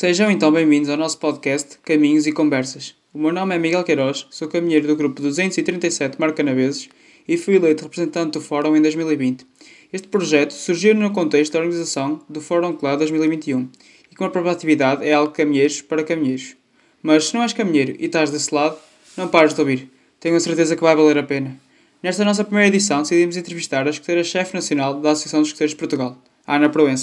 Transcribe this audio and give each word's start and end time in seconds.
Sejam 0.00 0.30
então 0.30 0.50
bem-vindos 0.50 0.88
ao 0.88 0.96
nosso 0.96 1.18
podcast 1.18 1.78
Caminhos 1.84 2.26
e 2.26 2.32
Conversas. 2.32 2.94
O 3.12 3.18
meu 3.18 3.32
nome 3.32 3.54
é 3.54 3.58
Miguel 3.58 3.84
Queiroz, 3.84 4.26
sou 4.30 4.48
caminheiro 4.48 4.86
do 4.86 4.96
grupo 4.96 5.20
237 5.20 6.18
Marcanaveses 6.18 6.88
e 7.28 7.36
fui 7.36 7.56
eleito 7.56 7.82
representante 7.82 8.32
do 8.32 8.40
Fórum 8.40 8.74
em 8.74 8.80
2020. 8.80 9.46
Este 9.92 10.08
projeto 10.08 10.52
surgiu 10.52 10.94
no 10.94 11.12
contexto 11.12 11.52
da 11.52 11.58
organização 11.58 12.22
do 12.28 12.40
Fórum 12.40 12.72
CLA 12.72 12.96
2021 12.96 13.68
e 14.10 14.14
com 14.14 14.24
a 14.24 14.30
própria 14.30 14.52
atividade 14.52 15.06
é 15.06 15.12
algo 15.12 15.32
caminheiros 15.32 15.82
para 15.82 16.02
caminheiros. 16.02 16.56
Mas 17.02 17.26
se 17.26 17.34
não 17.34 17.42
és 17.42 17.52
caminheiro 17.52 17.94
e 17.98 18.06
estás 18.06 18.30
desse 18.30 18.54
lado, 18.54 18.78
não 19.16 19.28
pares 19.28 19.52
de 19.52 19.60
ouvir. 19.60 19.90
Tenho 20.18 20.36
a 20.36 20.40
certeza 20.40 20.76
que 20.76 20.82
vai 20.82 20.96
valer 20.96 21.18
a 21.18 21.22
pena. 21.22 21.60
Nesta 22.02 22.24
nossa 22.24 22.42
primeira 22.42 22.68
edição 22.68 23.02
decidimos 23.02 23.36
entrevistar 23.36 23.86
a 23.86 23.90
escoteira-chefe 23.90 24.54
nacional 24.54 24.94
da 24.94 25.10
Associação 25.10 25.40
dos 25.40 25.50
Escoteiros 25.50 25.72
de 25.72 25.76
Portugal, 25.76 26.16
Ana 26.46 26.70
Proença. 26.70 27.02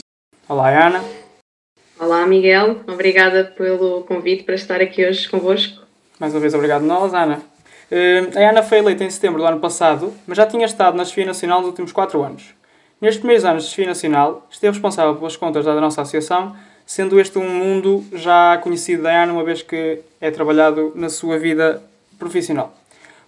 Olá, 0.50 0.88
Ana. 0.88 1.04
Olá, 2.00 2.26
Miguel. 2.26 2.78
Obrigada 2.88 3.44
pelo 3.44 4.02
convite 4.06 4.42
para 4.44 4.56
estar 4.56 4.82
aqui 4.82 5.06
hoje 5.06 5.30
convosco. 5.30 5.84
Mais 6.20 6.34
uma 6.34 6.40
vez, 6.40 6.56
obrigado 6.56 6.82
nós, 6.82 7.14
Ana. 7.14 7.44
Uh, 7.92 8.40
a 8.40 8.50
Ana 8.50 8.64
foi 8.64 8.80
eleita 8.80 9.04
em 9.04 9.10
setembro 9.12 9.40
do 9.40 9.46
ano 9.46 9.60
passado, 9.60 10.12
mas 10.26 10.36
já 10.36 10.48
tinha 10.48 10.66
estado 10.66 10.98
na 10.98 11.06
Chefia 11.06 11.28
Nacional 11.28 11.60
nos 11.60 11.70
últimos 11.70 11.92
4 11.92 12.24
anos. 12.24 12.56
Nestes 13.00 13.20
primeiros 13.20 13.46
anos 13.46 13.66
de 13.66 13.70
Chefia 13.70 13.86
Nacional, 13.86 14.48
esteve 14.50 14.74
responsável 14.74 15.16
pelas 15.16 15.36
contas 15.36 15.64
da 15.64 15.80
nossa 15.80 16.02
associação, 16.02 16.56
sendo 16.88 17.20
este 17.20 17.38
um 17.38 17.48
mundo 17.48 18.04
já 18.14 18.58
conhecido 18.64 19.04
da 19.04 19.24
Ana, 19.24 19.34
uma 19.34 19.44
vez 19.44 19.62
que 19.62 20.00
é 20.20 20.32
trabalhado 20.32 20.92
na 20.96 21.08
sua 21.08 21.38
vida 21.38 21.84
profissional. 22.18 22.74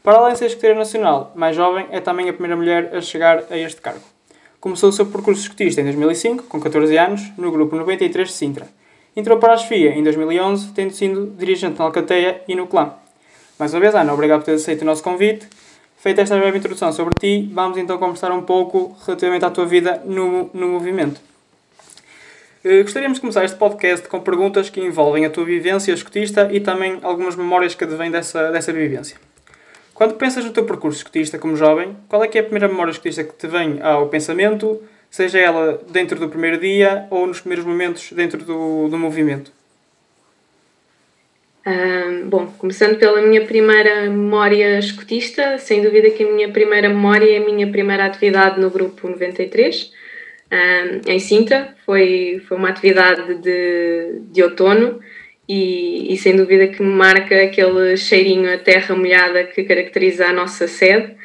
Para 0.03 0.17
além 0.17 0.33
de 0.33 0.49
ser 0.49 0.75
nacional, 0.75 1.31
mais 1.35 1.55
jovem, 1.55 1.85
é 1.91 1.99
também 1.99 2.29
a 2.29 2.33
primeira 2.33 2.55
mulher 2.55 2.95
a 2.95 3.01
chegar 3.01 3.43
a 3.49 3.57
este 3.57 3.81
cargo. 3.81 4.03
Começou 4.59 4.89
o 4.89 4.93
seu 4.93 5.05
percurso 5.05 5.41
escotista 5.41 5.81
em 5.81 5.83
2005, 5.83 6.43
com 6.43 6.59
14 6.59 6.97
anos, 6.97 7.21
no 7.37 7.51
grupo 7.51 7.75
93 7.75 8.27
de 8.27 8.33
Sintra. 8.33 8.67
Entrou 9.15 9.37
para 9.37 9.53
a 9.53 9.57
Chefia 9.57 9.91
em 9.91 10.03
2011, 10.03 10.73
tendo 10.73 10.93
sido 10.93 11.33
dirigente 11.37 11.77
na 11.79 11.85
Alcateia 11.85 12.41
e 12.47 12.55
no 12.55 12.67
Clã. 12.67 12.93
Mais 13.57 13.73
uma 13.73 13.81
vez, 13.81 13.93
Ana, 13.93 14.13
obrigado 14.13 14.39
por 14.39 14.45
ter 14.45 14.53
aceito 14.53 14.83
o 14.83 14.85
nosso 14.85 15.03
convite. 15.03 15.47
Feita 15.97 16.21
esta 16.21 16.37
breve 16.37 16.57
introdução 16.57 16.93
sobre 16.93 17.13
ti, 17.19 17.49
vamos 17.53 17.77
então 17.77 17.97
conversar 17.97 18.31
um 18.31 18.41
pouco 18.41 18.95
relativamente 19.05 19.43
à 19.43 19.49
tua 19.49 19.65
vida 19.65 20.01
no, 20.05 20.49
no 20.53 20.69
movimento. 20.69 21.19
Eh, 22.63 22.83
gostaríamos 22.83 23.17
de 23.17 23.21
começar 23.21 23.43
este 23.43 23.57
podcast 23.57 24.07
com 24.07 24.21
perguntas 24.21 24.69
que 24.69 24.79
envolvem 24.79 25.25
a 25.25 25.29
tua 25.29 25.43
vivência 25.43 25.91
escotista 25.91 26.49
e 26.51 26.61
também 26.61 26.99
algumas 27.01 27.35
memórias 27.35 27.75
que 27.75 27.83
advêm 27.83 28.09
dessa, 28.09 28.49
dessa 28.51 28.71
vivência. 28.71 29.17
Quando 29.99 30.13
pensas 30.13 30.45
no 30.45 30.53
teu 30.53 30.63
percurso 30.63 30.99
escotista 30.99 31.37
como 31.37 31.57
jovem, 31.57 31.93
qual 32.07 32.23
é 32.23 32.27
que 32.29 32.37
é 32.37 32.39
a 32.39 32.43
primeira 32.45 32.69
memória 32.69 32.89
escotista 32.89 33.21
que 33.21 33.33
te 33.33 33.47
vem 33.47 33.81
ao 33.81 34.07
pensamento, 34.07 34.81
seja 35.11 35.37
ela 35.37 35.77
dentro 35.89 36.17
do 36.17 36.29
primeiro 36.29 36.57
dia 36.57 37.05
ou 37.09 37.27
nos 37.27 37.41
primeiros 37.41 37.65
momentos 37.65 38.13
dentro 38.13 38.45
do, 38.45 38.87
do 38.87 38.97
movimento? 38.97 39.51
bom, 42.27 42.47
começando 42.57 42.97
pela 42.97 43.21
minha 43.21 43.45
primeira 43.45 44.03
memória 44.03 44.79
escotista, 44.79 45.57
sem 45.57 45.83
dúvida 45.83 46.09
que 46.11 46.23
a 46.23 46.31
minha 46.31 46.49
primeira 46.49 46.87
memória 46.87 47.29
é 47.29 47.37
a 47.37 47.45
minha 47.45 47.69
primeira 47.69 48.05
atividade 48.05 48.57
no 48.57 48.69
grupo 48.69 49.09
93, 49.09 49.91
em 51.07 51.19
Sintra. 51.19 51.75
Foi, 51.85 52.41
foi 52.47 52.57
uma 52.57 52.69
atividade 52.69 53.35
de, 53.35 54.21
de 54.31 54.43
outono 54.43 55.01
e, 55.49 56.13
e, 56.13 56.17
sem 56.17 56.35
dúvida 56.35 56.67
que 56.67 56.83
marca 56.83 57.41
aquele 57.41 57.97
cheirinho 57.97 58.53
a 58.53 58.59
terra 58.59 58.95
molhada 58.95 59.45
que 59.45 59.63
caracteriza 59.63 60.27
a 60.27 60.33
nossa 60.33 60.67
sede. 60.67 61.15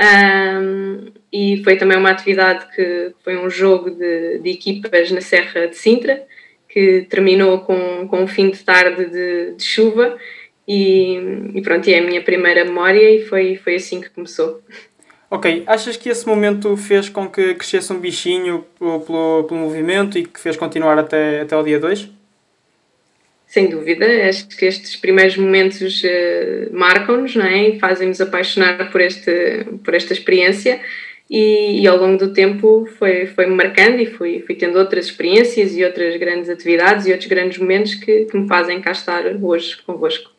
Um, 0.00 1.12
e 1.32 1.62
foi 1.62 1.76
também 1.76 1.96
uma 1.96 2.10
atividade 2.10 2.66
que 2.74 3.12
foi 3.22 3.36
um 3.36 3.48
jogo 3.48 3.90
de, 3.90 4.40
de, 4.40 4.50
equipas 4.50 5.12
na 5.12 5.20
Serra 5.20 5.68
de 5.68 5.76
Sintra, 5.76 6.26
que 6.68 7.06
terminou 7.08 7.60
com, 7.60 8.08
com 8.08 8.22
um 8.22 8.26
fim 8.26 8.50
de 8.50 8.58
tarde 8.64 9.06
de, 9.06 9.54
de 9.54 9.62
chuva. 9.62 10.18
E, 10.66 11.14
e, 11.54 11.62
pronto, 11.62 11.88
é 11.88 11.98
a 12.00 12.02
minha 12.02 12.22
primeira 12.22 12.64
memória 12.64 13.08
e 13.12 13.24
foi, 13.26 13.54
foi 13.56 13.76
assim 13.76 14.00
que 14.00 14.10
começou. 14.10 14.60
Ok, 15.30 15.62
achas 15.68 15.96
que 15.96 16.08
esse 16.08 16.26
momento 16.26 16.76
fez 16.76 17.08
com 17.08 17.28
que 17.28 17.54
crescesse 17.54 17.92
um 17.92 18.00
bichinho 18.00 18.64
pelo, 18.76 19.00
pelo, 19.00 19.44
pelo 19.44 19.60
movimento 19.60 20.18
e 20.18 20.24
que 20.24 20.40
fez 20.40 20.56
continuar 20.56 20.98
até, 20.98 21.42
até 21.42 21.56
o 21.56 21.62
dia 21.62 21.78
2? 21.78 22.17
Sem 23.48 23.70
dúvida, 23.70 24.06
acho 24.28 24.46
que 24.46 24.66
estes 24.66 24.94
primeiros 24.94 25.38
momentos 25.38 26.02
uh, 26.04 26.70
marcam-nos 26.70 27.34
não 27.34 27.46
é? 27.46 27.70
e 27.70 27.78
fazem-nos 27.80 28.20
apaixonar 28.20 28.90
por, 28.90 29.00
este, 29.00 29.64
por 29.82 29.94
esta 29.94 30.12
experiência 30.12 30.78
e, 31.30 31.80
e, 31.80 31.86
ao 31.86 31.96
longo 31.96 32.18
do 32.18 32.32
tempo 32.34 32.86
foi, 32.98 33.24
foi 33.26 33.46
me 33.46 33.54
marcando 33.54 34.00
e 34.00 34.06
fui, 34.06 34.42
fui 34.46 34.54
tendo 34.54 34.78
outras 34.78 35.06
experiências 35.06 35.74
e 35.74 35.82
outras 35.82 36.16
grandes 36.18 36.50
atividades 36.50 37.06
e 37.06 37.10
outros 37.10 37.28
grandes 37.28 37.58
momentos 37.58 37.94
que, 37.94 38.26
que 38.26 38.36
me 38.36 38.46
fazem 38.46 38.82
cá 38.82 38.92
estar 38.92 39.24
hoje 39.42 39.78
convosco. 39.82 40.30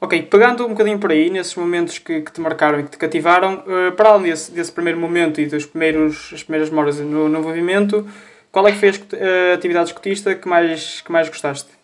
Ok, 0.00 0.22
pegando 0.22 0.64
um 0.64 0.70
bocadinho 0.70 0.98
por 0.98 1.12
aí, 1.12 1.30
nesses 1.30 1.54
momentos 1.54 1.98
que, 1.98 2.22
que 2.22 2.32
te 2.32 2.40
marcaram 2.40 2.80
e 2.80 2.84
que 2.84 2.90
te 2.90 2.98
cativaram, 2.98 3.64
uh, 3.66 3.92
para 3.92 4.10
além 4.10 4.30
desse, 4.30 4.50
desse 4.50 4.72
primeiro 4.72 4.98
momento 4.98 5.40
e 5.40 5.46
dos 5.46 5.64
primeiros, 5.64 6.30
as 6.32 6.42
primeiras 6.42 6.70
memórias 6.70 6.98
no, 6.98 7.28
no 7.28 7.40
movimento, 7.40 8.04
qual 8.50 8.66
é 8.66 8.72
que 8.72 8.78
foi 8.78 8.88
a 8.88 8.92
uh, 8.92 9.54
atividade 9.54 9.90
escotista 9.90 10.34
que 10.34 10.48
mais, 10.48 11.00
que 11.00 11.10
mais 11.10 11.28
gostaste? 11.28 11.77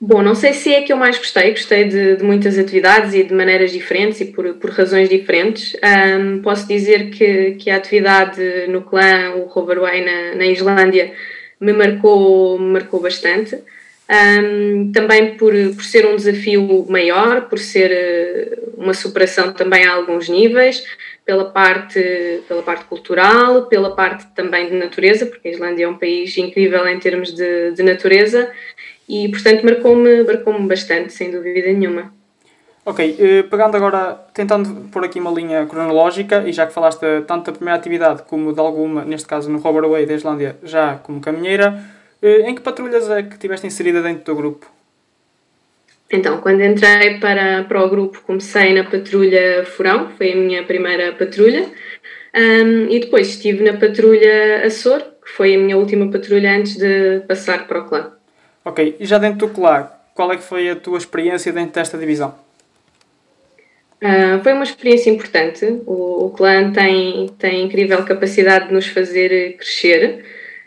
Bom, 0.00 0.22
não 0.22 0.34
sei 0.34 0.52
se 0.52 0.72
é 0.72 0.82
que 0.82 0.92
eu 0.92 0.96
mais 0.96 1.18
gostei, 1.18 1.50
gostei 1.50 1.84
de, 1.84 2.16
de 2.16 2.22
muitas 2.22 2.56
atividades 2.56 3.14
e 3.14 3.24
de 3.24 3.34
maneiras 3.34 3.72
diferentes 3.72 4.20
e 4.20 4.26
por, 4.26 4.54
por 4.54 4.70
razões 4.70 5.08
diferentes. 5.08 5.76
Um, 5.82 6.40
posso 6.40 6.68
dizer 6.68 7.10
que, 7.10 7.56
que 7.56 7.68
a 7.68 7.76
atividade 7.76 8.40
no 8.68 8.82
clã, 8.82 9.32
o 9.34 9.46
Roverway 9.46 10.04
na, 10.04 10.36
na 10.36 10.46
Islândia, 10.46 11.12
me 11.60 11.72
marcou, 11.72 12.60
me 12.60 12.74
marcou 12.74 13.00
bastante. 13.00 13.58
Um, 14.08 14.92
também 14.92 15.36
por, 15.36 15.52
por 15.74 15.84
ser 15.84 16.06
um 16.06 16.14
desafio 16.14 16.86
maior, 16.88 17.48
por 17.48 17.58
ser 17.58 17.90
eh, 17.90 18.58
uma 18.76 18.94
superação 18.94 19.52
também 19.52 19.84
a 19.84 19.92
alguns 19.92 20.28
níveis, 20.28 20.82
pela 21.26 21.50
parte, 21.50 22.40
pela 22.46 22.62
parte 22.62 22.84
cultural, 22.84 23.66
pela 23.66 23.94
parte 23.94 24.26
também 24.34 24.68
de 24.68 24.76
natureza, 24.76 25.26
porque 25.26 25.48
a 25.48 25.50
Islândia 25.50 25.84
é 25.84 25.88
um 25.88 25.98
país 25.98 26.38
incrível 26.38 26.88
em 26.88 26.98
termos 26.98 27.34
de, 27.34 27.72
de 27.72 27.82
natureza 27.82 28.50
e 29.08 29.28
portanto 29.28 29.64
marcou-me 29.64 30.24
marcou 30.24 30.60
bastante, 30.62 31.12
sem 31.12 31.30
dúvida 31.30 31.72
nenhuma. 31.72 32.12
Ok, 32.84 33.16
eh, 33.18 33.42
pegando 33.42 33.76
agora, 33.76 34.14
tentando 34.32 34.88
pôr 34.90 35.04
aqui 35.04 35.20
uma 35.20 35.30
linha 35.30 35.66
cronológica, 35.66 36.44
e 36.46 36.52
já 36.52 36.66
que 36.66 36.72
falaste 36.72 37.04
tanto 37.26 37.46
da 37.46 37.52
primeira 37.52 37.78
atividade 37.78 38.22
como 38.22 38.52
de 38.52 38.60
alguma, 38.60 39.04
neste 39.04 39.28
caso 39.28 39.50
no 39.50 39.58
Robert 39.58 39.90
Way 39.90 40.06
da 40.06 40.14
Islândia, 40.14 40.56
já 40.62 40.96
como 40.96 41.20
caminheira, 41.20 41.78
eh, 42.22 42.48
em 42.48 42.54
que 42.54 42.62
patrulhas 42.62 43.10
é 43.10 43.22
que 43.22 43.34
estiveste 43.34 43.66
inserida 43.66 44.00
dentro 44.00 44.24
do 44.24 44.34
grupo? 44.34 44.66
Então, 46.10 46.40
quando 46.40 46.62
entrei 46.62 47.20
para, 47.20 47.64
para 47.64 47.84
o 47.84 47.90
grupo, 47.90 48.22
comecei 48.22 48.72
na 48.72 48.84
patrulha 48.84 49.66
Furão, 49.66 50.08
foi 50.16 50.32
a 50.32 50.36
minha 50.36 50.64
primeira 50.64 51.12
patrulha, 51.12 51.66
um, 52.34 52.86
e 52.88 53.00
depois 53.00 53.28
estive 53.28 53.62
na 53.62 53.76
patrulha 53.76 54.64
Açor, 54.64 55.00
que 55.00 55.30
foi 55.30 55.54
a 55.54 55.58
minha 55.58 55.76
última 55.76 56.10
patrulha 56.10 56.56
antes 56.56 56.76
de 56.76 57.20
passar 57.28 57.66
para 57.66 57.80
o 57.80 57.84
clã. 57.86 58.17
Ok, 58.68 58.96
e 59.00 59.06
já 59.06 59.16
dentro 59.16 59.46
do 59.46 59.54
CLAR, 59.54 59.98
qual 60.14 60.30
é 60.30 60.36
que 60.36 60.42
foi 60.42 60.68
a 60.68 60.76
tua 60.76 60.98
experiência 60.98 61.50
dentro 61.50 61.72
desta 61.72 61.96
divisão? 61.96 62.34
Uh, 63.96 64.42
foi 64.42 64.52
uma 64.52 64.62
experiência 64.62 65.08
importante. 65.08 65.64
O, 65.86 66.26
o 66.26 66.30
clã 66.30 66.70
tem, 66.70 67.30
tem 67.38 67.64
incrível 67.64 68.04
capacidade 68.04 68.68
de 68.68 68.74
nos 68.74 68.86
fazer 68.86 69.56
crescer, 69.56 70.22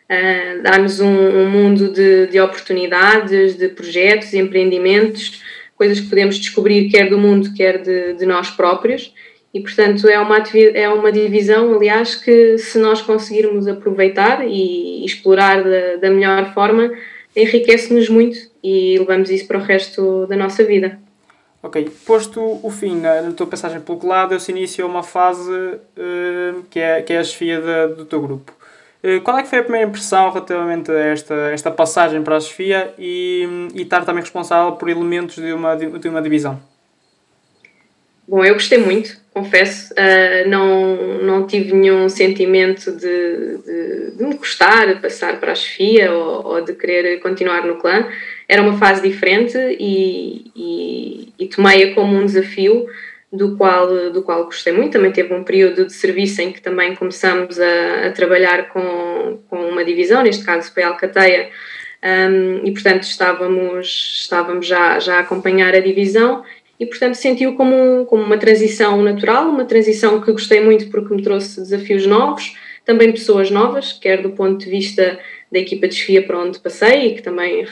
uh, 0.09 0.63
dá-nos 0.63 0.99
um, 0.99 1.07
um, 1.07 1.47
mundo 1.51 1.93
de, 1.93 2.25
de 2.25 2.41
oportunidades, 2.41 3.55
de 3.55 3.69
projetos, 3.69 4.33
empreendimentos, 4.33 5.43
coisas 5.75 5.99
que 5.99 6.09
podemos 6.09 6.39
descobrir 6.39 6.89
quer 6.89 7.07
do 7.07 7.19
mundo, 7.19 7.53
quer 7.53 7.83
de, 7.83 8.13
de 8.15 8.25
nós 8.25 8.49
próprios. 8.49 9.13
E, 9.53 9.61
portanto, 9.61 10.09
é 10.09 10.17
uma, 10.17 10.43
é 10.73 10.89
uma 10.89 11.11
divisão, 11.11 11.71
aliás, 11.75 12.15
que 12.15 12.57
se 12.57 12.79
nós 12.79 12.99
conseguirmos 12.99 13.67
aproveitar 13.67 14.43
e 14.43 15.05
explorar 15.05 15.63
da, 15.63 15.97
da 15.97 16.09
melhor 16.09 16.51
forma, 16.51 16.89
enriquece-nos 17.35 18.09
muito 18.09 18.37
e 18.63 18.97
levamos 18.99 19.29
isso 19.29 19.47
para 19.47 19.57
o 19.57 19.61
resto 19.61 20.25
da 20.27 20.35
nossa 20.35 20.63
vida. 20.63 20.99
Ok, 21.63 21.91
posto 22.05 22.59
o 22.63 22.71
fim 22.71 22.99
na, 22.99 23.21
na 23.21 23.31
tua 23.33 23.45
passagem 23.45 23.79
pelo 23.79 24.05
lado, 24.07 24.39
se 24.39 24.51
inicia 24.51 24.85
uma 24.85 25.03
fase 25.03 25.51
uh, 25.51 26.63
que, 26.69 26.79
é, 26.79 27.01
que 27.03 27.13
é 27.13 27.19
a 27.19 27.23
chefia 27.23 27.61
do 27.87 28.05
teu 28.05 28.19
grupo. 28.19 28.51
Uh, 29.03 29.21
qual 29.21 29.37
é 29.37 29.43
que 29.43 29.49
foi 29.49 29.59
a 29.59 29.63
primeira 29.63 29.87
impressão 29.87 30.31
relativamente 30.31 30.91
a 30.91 30.99
esta, 30.99 31.35
esta 31.51 31.69
passagem 31.69 32.23
para 32.23 32.37
a 32.37 32.39
chefia 32.39 32.93
e, 32.97 33.47
e 33.75 33.83
estar 33.83 34.03
também 34.05 34.23
responsável 34.23 34.71
por 34.73 34.89
elementos 34.89 35.35
de 35.35 35.53
uma, 35.53 35.75
de 35.75 36.07
uma 36.07 36.21
divisão? 36.21 36.59
Bom, 38.27 38.45
eu 38.45 38.53
gostei 38.53 38.77
muito, 38.77 39.17
confesso. 39.33 39.93
Uh, 39.93 40.47
não, 40.47 41.21
não 41.21 41.47
tive 41.47 41.73
nenhum 41.73 42.07
sentimento 42.07 42.91
de, 42.91 43.57
de, 43.57 44.11
de 44.17 44.23
me 44.23 44.35
gostar, 44.35 45.01
passar 45.01 45.39
para 45.39 45.51
a 45.51 45.55
chefia 45.55 46.11
ou, 46.11 46.45
ou, 46.45 46.61
de 46.61 46.73
querer 46.73 47.19
continuar 47.19 47.65
no 47.65 47.77
clã. 47.77 48.07
Era 48.47 48.61
uma 48.61 48.77
fase 48.77 49.01
diferente 49.01 49.57
e, 49.79 50.51
e, 50.55 51.33
e 51.39 51.47
tomei-a 51.47 51.93
como 51.93 52.15
um 52.15 52.25
desafio 52.25 52.87
do 53.31 53.55
qual, 53.55 54.11
do 54.11 54.21
qual 54.21 54.45
gostei 54.45 54.73
muito. 54.73 54.93
Também 54.93 55.11
teve 55.11 55.33
um 55.33 55.43
período 55.43 55.85
de 55.85 55.93
serviço 55.93 56.41
em 56.41 56.51
que 56.51 56.61
também 56.61 56.95
começamos 56.95 57.59
a, 57.59 58.07
a 58.07 58.11
trabalhar 58.11 58.69
com, 58.69 59.39
com 59.49 59.69
uma 59.69 59.85
divisão, 59.85 60.21
neste 60.21 60.43
caso 60.43 60.71
foi 60.73 60.83
a 60.83 60.89
Alcateia, 60.89 61.49
um, 62.03 62.65
e 62.65 62.71
portanto 62.71 63.03
estávamos, 63.03 64.21
estávamos 64.21 64.65
já, 64.65 64.99
já 64.99 65.17
a 65.17 65.19
acompanhar 65.19 65.75
a 65.75 65.79
divisão 65.79 66.43
e 66.81 66.85
portanto 66.87 67.13
sentiu 67.13 67.53
como, 67.53 68.07
como 68.07 68.23
uma 68.23 68.39
transição 68.39 69.03
natural, 69.03 69.47
uma 69.49 69.65
transição 69.65 70.19
que 70.19 70.31
gostei 70.31 70.59
muito 70.61 70.89
porque 70.89 71.13
me 71.13 71.21
trouxe 71.21 71.61
desafios 71.61 72.07
novos, 72.07 72.57
também 72.83 73.11
pessoas 73.11 73.51
novas, 73.51 73.93
quer 73.93 74.23
do 74.23 74.31
ponto 74.31 74.57
de 74.57 74.67
vista 74.67 75.19
da 75.51 75.59
equipa 75.59 75.87
de 75.87 75.93
desfia 75.93 76.23
para 76.23 76.39
onde 76.39 76.57
passei 76.59 77.09
e 77.09 77.13
que 77.13 77.21
também, 77.21 77.63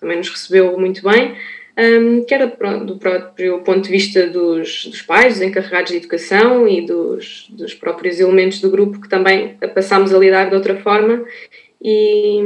também 0.00 0.16
nos 0.16 0.30
recebeu 0.30 0.78
muito 0.78 1.02
bem, 1.06 1.36
um, 1.76 2.24
quer 2.24 2.56
do 2.86 2.96
próprio 2.96 3.58
ponto 3.58 3.82
de 3.82 3.90
vista 3.90 4.26
dos, 4.28 4.86
dos 4.86 5.02
pais, 5.02 5.34
dos 5.34 5.42
encarregados 5.42 5.90
de 5.90 5.98
educação 5.98 6.66
e 6.66 6.86
dos, 6.86 7.48
dos 7.50 7.74
próprios 7.74 8.18
elementos 8.18 8.62
do 8.62 8.70
grupo 8.70 8.98
que 8.98 9.10
também 9.10 9.58
passámos 9.74 10.14
a 10.14 10.18
lidar 10.18 10.48
de 10.48 10.56
outra 10.56 10.76
forma 10.76 11.22
e, 11.82 12.38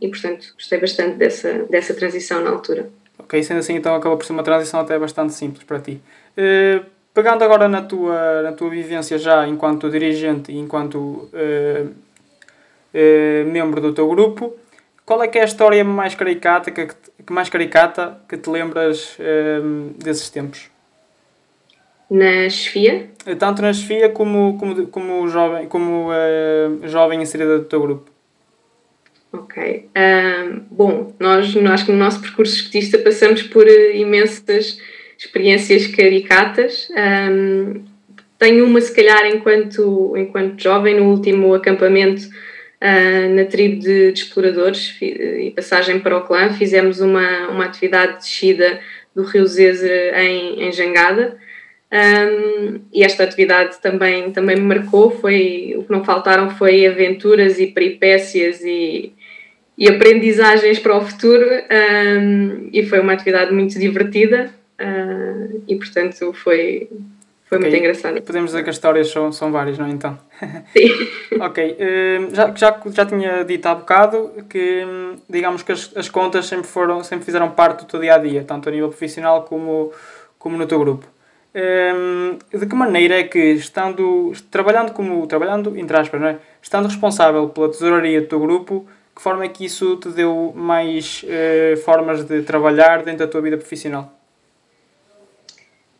e 0.00 0.06
portanto 0.06 0.54
gostei 0.54 0.78
bastante 0.78 1.16
dessa, 1.16 1.66
dessa 1.68 1.94
transição 1.94 2.44
na 2.44 2.50
altura. 2.50 2.90
Ok, 3.24 3.42
sendo 3.42 3.60
assim 3.60 3.74
então 3.74 3.94
acabou 3.94 4.18
por 4.18 4.24
ser 4.26 4.34
uma 4.34 4.42
transição 4.42 4.80
até 4.80 4.98
bastante 4.98 5.32
simples 5.32 5.64
para 5.64 5.80
ti. 5.80 6.00
Uh, 6.36 6.84
pegando 7.12 7.42
agora 7.42 7.66
na 7.68 7.80
tua, 7.80 8.42
na 8.42 8.52
tua 8.52 8.68
vivência 8.68 9.16
já 9.18 9.48
enquanto 9.48 9.90
dirigente 9.90 10.52
e 10.52 10.58
enquanto 10.58 10.96
uh, 10.98 11.90
uh, 12.94 13.50
membro 13.50 13.80
do 13.80 13.94
teu 13.94 14.06
grupo, 14.08 14.54
qual 15.06 15.22
é 15.22 15.28
que 15.28 15.38
é 15.38 15.42
a 15.42 15.46
história 15.46 15.82
mais 15.82 16.14
caricata 16.14 16.70
que, 16.70 16.86
que 16.86 17.32
mais 17.32 17.48
caricata 17.48 18.18
que 18.28 18.36
te 18.36 18.48
lembras 18.50 19.18
desses 19.98 20.30
tempos? 20.30 20.70
Na 22.10 22.48
chefia? 22.48 23.10
Tanto 23.38 23.60
na 23.60 23.72
chefia 23.74 24.08
como, 24.08 24.56
como, 24.58 24.86
como 24.86 25.28
jovem, 25.28 25.68
como 25.68 26.08
jovem 26.84 27.20
inserida 27.20 27.58
do 27.58 27.66
teu 27.66 27.82
grupo. 27.82 28.13
Ok. 29.34 29.88
Um, 29.96 30.60
bom, 30.70 31.12
nós 31.18 31.82
que 31.82 31.90
no 31.90 31.98
nosso 31.98 32.20
percurso 32.20 32.54
escutista 32.54 32.98
passamos 32.98 33.42
por 33.42 33.66
uh, 33.66 33.90
imensas 33.92 34.78
experiências 35.18 35.88
caricatas. 35.88 36.88
Um, 36.96 37.82
tenho 38.38 38.64
uma, 38.64 38.80
se 38.80 38.94
calhar, 38.94 39.26
enquanto, 39.26 40.14
enquanto 40.16 40.62
jovem, 40.62 41.00
no 41.00 41.10
último 41.10 41.52
acampamento 41.52 42.22
uh, 42.80 43.34
na 43.34 43.44
tribo 43.44 43.80
de, 43.80 44.12
de, 44.12 44.20
exploradores 44.20 44.96
e 45.00 45.52
passagem 45.56 45.98
para 45.98 46.16
o 46.16 46.22
clã, 46.22 46.50
fizemos 46.50 47.00
uma, 47.00 47.48
uma 47.48 47.64
atividade 47.64 48.12
de 48.12 48.18
descida 48.18 48.78
do 49.16 49.24
Rio 49.24 49.46
Zezer 49.46 50.16
em, 50.16 50.62
em 50.62 50.70
Jangada. 50.70 51.36
Um, 51.92 52.80
e 52.92 53.02
esta 53.02 53.24
atividade 53.24 53.80
também, 53.80 54.30
também 54.30 54.54
me 54.54 54.62
marcou. 54.62 55.10
Foi, 55.10 55.74
o 55.76 55.82
que 55.82 55.90
não 55.90 56.04
faltaram 56.04 56.50
foi 56.50 56.86
aventuras 56.86 57.58
e 57.58 57.66
peripécias 57.66 58.60
e, 58.62 59.12
e 59.76 59.88
aprendizagens 59.88 60.78
para 60.78 60.96
o 60.96 61.04
futuro. 61.04 61.44
Um, 61.44 62.68
e 62.72 62.84
foi 62.86 63.00
uma 63.00 63.12
atividade 63.12 63.52
muito 63.52 63.78
divertida. 63.78 64.50
Uh, 64.80 65.62
e 65.68 65.76
portanto 65.76 66.32
foi, 66.32 66.88
foi 67.44 67.58
okay. 67.58 67.70
muito 67.70 67.76
engraçado. 67.76 68.22
Podemos 68.22 68.50
dizer 68.50 68.64
que 68.64 68.70
as 68.70 68.76
histórias 68.76 69.08
são, 69.08 69.30
são 69.30 69.52
várias, 69.52 69.78
não 69.78 69.86
é? 69.86 69.90
Então. 69.90 70.18
Sim. 70.76 71.38
ok. 71.40 71.72
Uh, 71.72 72.34
já, 72.34 72.52
já, 72.54 72.80
já 72.86 73.06
tinha 73.06 73.44
dito 73.44 73.66
há 73.66 73.74
bocado 73.74 74.32
que, 74.48 74.84
digamos 75.28 75.62
que 75.62 75.72
as, 75.72 75.92
as 75.96 76.08
contas 76.08 76.46
sempre, 76.46 76.66
foram, 76.66 77.02
sempre 77.04 77.24
fizeram 77.24 77.50
parte 77.50 77.80
do 77.80 77.86
teu 77.86 78.00
dia 78.00 78.14
a 78.14 78.18
dia, 78.18 78.44
tanto 78.44 78.68
a 78.68 78.72
nível 78.72 78.88
profissional 78.88 79.42
como, 79.42 79.92
como 80.38 80.56
no 80.56 80.66
teu 80.66 80.78
grupo. 80.78 81.14
Um, 81.54 82.36
de 82.52 82.66
que 82.66 82.74
maneira 82.74 83.14
é 83.14 83.22
que, 83.22 83.38
estando, 83.38 84.32
trabalhando 84.50 84.92
como, 84.92 85.24
trabalhando, 85.28 85.78
entre 85.78 85.96
aspas, 85.96 86.20
não 86.20 86.26
é? 86.26 86.38
estando 86.60 86.86
responsável 86.86 87.48
pela 87.48 87.68
tesouraria 87.68 88.20
do 88.20 88.26
teu 88.26 88.40
grupo, 88.40 88.84
que 89.14 89.22
forma 89.22 89.44
é 89.44 89.48
que 89.48 89.64
isso 89.64 89.96
te 89.96 90.08
deu 90.08 90.52
mais 90.56 91.24
uh, 91.24 91.76
formas 91.78 92.24
de 92.24 92.42
trabalhar 92.42 93.02
dentro 93.02 93.26
da 93.26 93.28
tua 93.28 93.40
vida 93.40 93.56
profissional? 93.56 94.12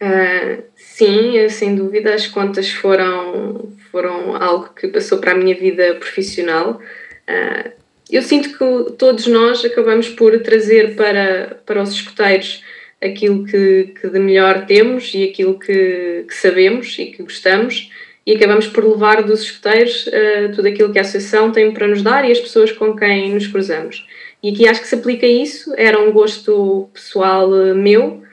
Uh, 0.02 0.62
sim, 0.74 1.48
sem 1.48 1.74
dúvida, 1.76 2.14
as 2.14 2.26
contas 2.26 2.70
foram, 2.70 3.72
foram 3.90 4.34
algo 4.36 4.70
que 4.74 4.88
passou 4.88 5.18
para 5.18 5.32
a 5.32 5.34
minha 5.34 5.54
vida 5.54 5.94
profissional. 5.94 6.80
Uh, 7.28 7.70
eu 8.10 8.20
sinto 8.20 8.50
que 8.50 8.92
todos 8.92 9.26
nós 9.26 9.64
acabamos 9.64 10.08
por 10.08 10.38
trazer 10.40 10.96
para, 10.96 11.60
para 11.64 11.82
os 11.82 11.92
escuteiros 11.92 12.62
aquilo 13.00 13.44
que, 13.44 13.94
que 14.00 14.08
de 14.08 14.18
melhor 14.18 14.66
temos 14.66 15.12
e 15.14 15.24
aquilo 15.24 15.58
que, 15.58 16.24
que 16.26 16.34
sabemos 16.34 16.98
e 16.98 17.06
que 17.06 17.22
gostamos 17.22 17.90
e 18.26 18.34
acabamos 18.34 18.66
por 18.66 18.84
levar 18.84 19.22
dos 19.22 19.42
escuteiros 19.42 20.06
uh, 20.06 20.52
tudo 20.54 20.68
aquilo 20.68 20.92
que 20.92 20.98
a 20.98 21.02
associação 21.02 21.52
tem 21.52 21.72
para 21.72 21.86
nos 21.86 22.02
dar 22.02 22.28
e 22.28 22.32
as 22.32 22.40
pessoas 22.40 22.72
com 22.72 22.96
quem 22.96 23.32
nos 23.32 23.46
cruzamos. 23.46 24.06
E 24.42 24.50
aqui 24.50 24.68
acho 24.68 24.80
que 24.80 24.86
se 24.86 24.94
aplica 24.94 25.26
isso, 25.26 25.72
era 25.76 25.98
um 26.00 26.12
gosto 26.12 26.88
pessoal 26.92 27.48
meu, 27.74 28.24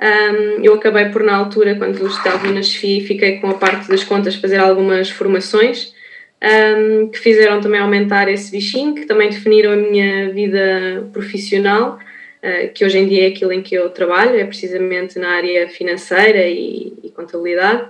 um, 0.00 0.64
eu 0.64 0.72
acabei 0.74 1.10
por, 1.10 1.22
na 1.22 1.36
altura, 1.36 1.74
quando 1.74 2.06
estava 2.06 2.50
na 2.50 2.62
SFI, 2.62 3.02
fiquei 3.02 3.38
com 3.38 3.50
a 3.50 3.54
parte 3.54 3.86
das 3.86 4.02
contas 4.02 4.34
fazer 4.34 4.56
algumas 4.56 5.10
formações 5.10 5.94
um, 6.42 7.08
que 7.08 7.18
fizeram 7.18 7.60
também 7.60 7.80
aumentar 7.80 8.26
esse 8.30 8.50
bichinho, 8.50 8.94
que 8.94 9.04
também 9.04 9.28
definiram 9.28 9.72
a 9.72 9.76
minha 9.76 10.32
vida 10.32 11.06
profissional, 11.12 11.98
uh, 12.42 12.72
que 12.72 12.82
hoje 12.82 12.98
em 12.98 13.06
dia 13.06 13.24
é 13.24 13.28
aquilo 13.28 13.52
em 13.52 13.60
que 13.60 13.74
eu 13.74 13.90
trabalho, 13.90 14.36
é 14.36 14.44
precisamente 14.44 15.18
na 15.18 15.32
área 15.32 15.68
financeira 15.68 16.46
e, 16.48 16.94
e 17.04 17.10
contabilidade. 17.10 17.86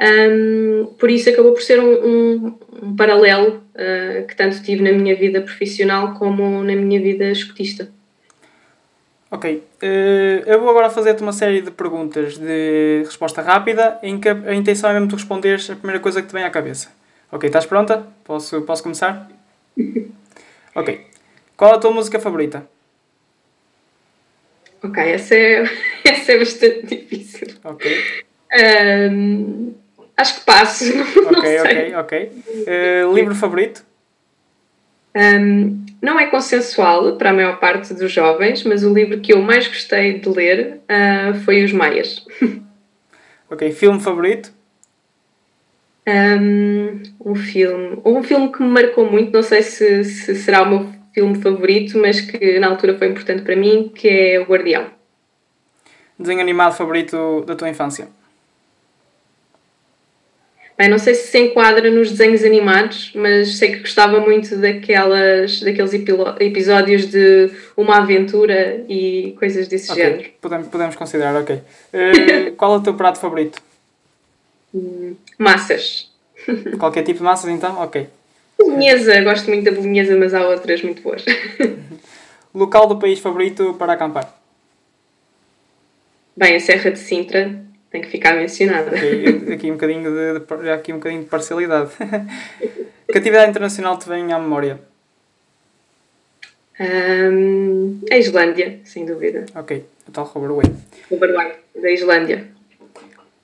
Um, 0.00 0.86
por 0.98 1.10
isso 1.10 1.30
acabou 1.30 1.52
por 1.52 1.62
ser 1.62 1.78
um, 1.78 1.92
um, 1.92 2.58
um 2.82 2.96
paralelo 2.96 3.62
uh, 3.74 4.26
que 4.26 4.34
tanto 4.34 4.62
tive 4.62 4.82
na 4.82 4.92
minha 4.92 5.14
vida 5.14 5.40
profissional 5.40 6.14
como 6.14 6.64
na 6.64 6.74
minha 6.74 7.00
vida 7.00 7.30
escutista. 7.30 7.88
Ok. 9.30 9.62
Uh, 9.82 10.42
eu 10.44 10.60
vou 10.60 10.70
agora 10.70 10.90
fazer-te 10.90 11.22
uma 11.22 11.32
série 11.32 11.62
de 11.62 11.70
perguntas 11.70 12.36
de 12.36 13.02
resposta 13.04 13.40
rápida 13.42 13.98
em 14.02 14.20
que 14.20 14.28
a 14.28 14.54
intenção 14.54 14.90
é 14.90 14.94
mesmo 14.94 15.08
tu 15.08 15.16
responderes 15.16 15.70
a 15.70 15.76
primeira 15.76 16.00
coisa 16.00 16.20
que 16.20 16.28
te 16.28 16.34
vem 16.34 16.44
à 16.44 16.50
cabeça. 16.50 16.90
Ok, 17.30 17.46
estás 17.46 17.64
pronta? 17.64 18.06
Posso, 18.24 18.60
posso 18.62 18.82
começar? 18.82 19.30
ok. 20.74 21.06
Qual 21.56 21.74
a 21.74 21.78
tua 21.78 21.92
música 21.92 22.18
favorita? 22.18 22.68
Ok, 24.82 25.02
essa 25.02 25.34
é, 25.34 25.62
essa 26.04 26.32
é 26.32 26.38
bastante 26.38 26.86
difícil. 26.86 27.48
Ok. 27.64 27.90
Um, 28.52 29.74
acho 30.22 30.40
que 30.40 30.46
passo. 30.46 30.84
Não, 30.96 31.38
ok, 31.38 31.60
ok, 31.60 31.94
ok. 31.96 32.32
Uh, 32.66 33.14
livro 33.14 33.34
favorito? 33.34 33.84
Um, 35.14 35.84
não 36.00 36.18
é 36.18 36.26
consensual 36.26 37.16
para 37.16 37.30
a 37.30 37.32
maior 37.34 37.60
parte 37.60 37.92
dos 37.92 38.10
jovens, 38.10 38.64
mas 38.64 38.82
o 38.82 38.92
livro 38.92 39.20
que 39.20 39.34
eu 39.34 39.42
mais 39.42 39.68
gostei 39.68 40.18
de 40.18 40.28
ler 40.28 40.80
uh, 40.88 41.34
foi 41.44 41.62
Os 41.62 41.72
Maias. 41.72 42.24
ok, 43.50 43.70
filme 43.72 44.00
favorito? 44.00 44.52
Um, 46.08 47.02
um 47.24 47.34
filme. 47.34 48.00
Um 48.04 48.22
filme 48.22 48.50
que 48.50 48.62
me 48.62 48.70
marcou 48.70 49.08
muito, 49.08 49.32
não 49.32 49.42
sei 49.42 49.62
se, 49.62 50.02
se 50.02 50.34
será 50.34 50.62
o 50.62 50.68
meu 50.68 50.92
filme 51.12 51.40
favorito, 51.40 51.98
mas 51.98 52.20
que 52.20 52.58
na 52.58 52.68
altura 52.68 52.96
foi 52.96 53.08
importante 53.08 53.42
para 53.42 53.54
mim, 53.54 53.92
que 53.94 54.08
é 54.08 54.40
O 54.40 54.44
Guardião. 54.44 54.86
Desenho 56.18 56.40
animado 56.40 56.74
favorito 56.74 57.44
da 57.46 57.54
tua 57.54 57.68
infância? 57.68 58.08
Bem, 60.76 60.88
não 60.88 60.98
sei 60.98 61.14
se 61.14 61.28
se 61.28 61.38
enquadra 61.38 61.90
nos 61.90 62.10
desenhos 62.10 62.42
animados, 62.42 63.12
mas 63.14 63.58
sei 63.58 63.72
que 63.72 63.80
gostava 63.80 64.20
muito 64.20 64.56
daquelas, 64.56 65.60
daqueles 65.60 65.92
episódios 66.40 67.06
de 67.06 67.50
uma 67.76 67.98
aventura 67.98 68.82
e 68.88 69.36
coisas 69.38 69.68
desse 69.68 69.92
okay. 69.92 70.04
género. 70.04 70.30
Podemos, 70.40 70.68
podemos 70.68 70.96
considerar, 70.96 71.36
ok. 71.36 71.56
Uh, 71.56 72.52
qual 72.56 72.74
é 72.74 72.76
o 72.78 72.82
teu 72.82 72.94
prato 72.94 73.20
favorito? 73.20 73.60
Hum, 74.74 75.14
massas. 75.38 76.10
Qualquer 76.78 77.02
tipo 77.02 77.18
de 77.18 77.24
massas, 77.24 77.50
então? 77.50 77.78
Ok. 77.80 78.08
Bolonhesa, 78.58 79.20
gosto 79.22 79.48
muito 79.48 79.64
da 79.64 79.72
bolonhesa, 79.72 80.16
mas 80.16 80.32
há 80.32 80.48
outras 80.48 80.82
muito 80.82 81.02
boas. 81.02 81.24
Local 82.54 82.86
do 82.86 82.98
país 82.98 83.18
favorito 83.18 83.74
para 83.74 83.92
acampar? 83.92 84.38
Bem, 86.36 86.56
a 86.56 86.60
Serra 86.60 86.90
de 86.90 86.98
Sintra 86.98 87.62
tem 87.92 88.00
que 88.00 88.08
ficar 88.08 88.34
mencionada. 88.34 88.88
Okay, 88.88 89.52
aqui 89.52 89.70
um 89.70 89.74
bocadinho 89.74 90.10
de, 90.10 90.40
de, 90.40 90.70
aqui 90.70 90.92
um 90.92 90.96
bocadinho 90.96 91.22
de 91.22 91.28
parcialidade. 91.28 91.90
que 93.06 93.18
atividade 93.18 93.50
internacional 93.50 93.98
te 93.98 94.08
vem 94.08 94.32
à 94.32 94.38
memória? 94.38 94.80
Um, 96.80 98.00
a 98.10 98.16
Islândia, 98.16 98.80
sem 98.82 99.04
dúvida. 99.04 99.44
Ok, 99.54 99.84
o 100.08 100.10
tal 100.10 100.24
Roberway. 100.24 100.72
Roberway, 101.10 101.52
da 101.80 101.90
Islândia. 101.90 102.50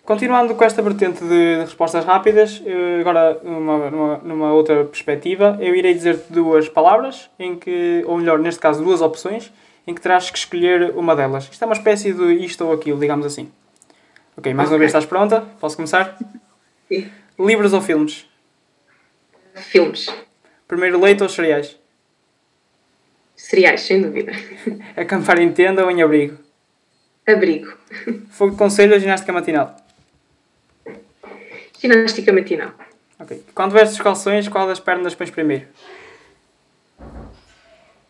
Continuando 0.02 0.54
com 0.54 0.64
esta 0.64 0.80
vertente 0.80 1.22
de 1.22 1.58
respostas 1.60 2.02
rápidas, 2.02 2.62
agora 2.98 3.38
numa, 3.44 3.90
numa, 3.90 4.18
numa 4.24 4.52
outra 4.54 4.82
perspectiva, 4.86 5.58
eu 5.60 5.74
irei 5.74 5.92
dizer-te 5.92 6.32
duas 6.32 6.66
palavras, 6.66 7.28
em 7.38 7.54
que, 7.56 8.02
ou 8.06 8.16
melhor, 8.16 8.38
neste 8.38 8.58
caso, 8.58 8.82
duas 8.82 9.02
opções, 9.02 9.52
em 9.86 9.94
que 9.94 10.00
terás 10.00 10.30
que 10.30 10.38
escolher 10.38 10.92
uma 10.96 11.14
delas. 11.14 11.46
Isto 11.52 11.62
é 11.62 11.66
uma 11.66 11.74
espécie 11.74 12.14
de 12.14 12.32
isto 12.42 12.64
ou 12.64 12.72
aquilo, 12.72 12.98
digamos 12.98 13.26
assim. 13.26 13.50
Ok, 14.38 14.54
mais 14.54 14.68
uma 14.70 14.78
vez 14.78 14.90
estás 14.90 15.04
pronta? 15.04 15.40
Posso 15.58 15.74
começar? 15.74 16.16
Sim. 16.86 17.10
Livros 17.36 17.72
ou 17.72 17.80
filmes? 17.80 18.24
Filmes. 19.56 20.06
Primeiro 20.68 21.00
leite 21.00 21.24
ou 21.24 21.28
cereais? 21.28 21.76
Cereais, 23.34 23.80
sem 23.80 24.00
dúvida. 24.00 24.30
Acampar 24.96 25.40
em 25.40 25.50
tenda 25.50 25.84
ou 25.84 25.90
em 25.90 26.02
abrigo? 26.02 26.38
Abrigo. 27.26 27.76
Fogo 28.30 28.52
de 28.52 28.58
conselho 28.58 28.94
ou 28.94 29.00
ginástica 29.00 29.32
matinal? 29.32 29.74
Ginástica 31.80 32.32
matinal. 32.32 32.70
Ok. 33.18 33.42
Quando 33.52 33.72
vestes 33.72 34.00
calções, 34.00 34.46
qual 34.46 34.68
das 34.68 34.78
pernas 34.78 35.16
pões 35.16 35.32
primeiro? 35.32 35.66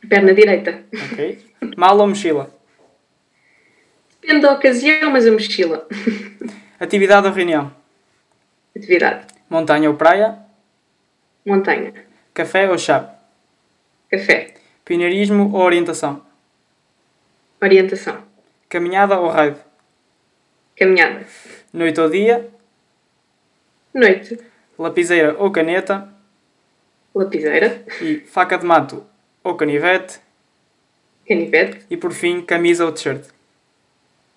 Perna 0.07 0.35
direita. 0.35 0.83
Ok. 1.11 1.43
Mala 1.75 2.03
ou 2.03 2.09
mochila? 2.09 2.58
Depende 4.29 4.47
da 4.47 4.53
ocasião, 4.53 5.11
mas 5.11 5.27
a 5.27 5.33
mochila. 5.33 5.89
Atividade 6.79 7.27
ou 7.27 7.33
reunião? 7.33 7.73
Atividade. 8.77 9.27
Montanha 9.49 9.89
ou 9.89 9.97
praia? 9.97 10.39
Montanha. 11.47 11.95
Café 12.35 12.71
ou 12.71 12.77
chá? 12.77 13.15
Café. 14.11 14.53
Pioneirismo 14.85 15.51
ou 15.55 15.63
orientação? 15.63 16.21
Orientação. 17.59 18.23
Caminhada 18.69 19.19
ou 19.19 19.31
raid? 19.31 19.57
Caminhada. 20.77 21.25
Noite 21.73 21.99
ou 21.99 22.11
dia? 22.11 22.51
Noite. 23.95 24.39
Lapiseira 24.79 25.37
ou 25.39 25.51
caneta? 25.51 26.07
Lapiseira. 27.15 27.83
E 28.03 28.19
faca 28.27 28.59
de 28.59 28.67
mato 28.67 29.07
ou 29.43 29.55
canivete? 29.55 30.21
Canivete. 31.27 31.87
E 31.89 31.97
por 31.97 32.13
fim, 32.13 32.43
camisa 32.43 32.85
ou 32.85 32.93
t-shirt? 32.93 33.38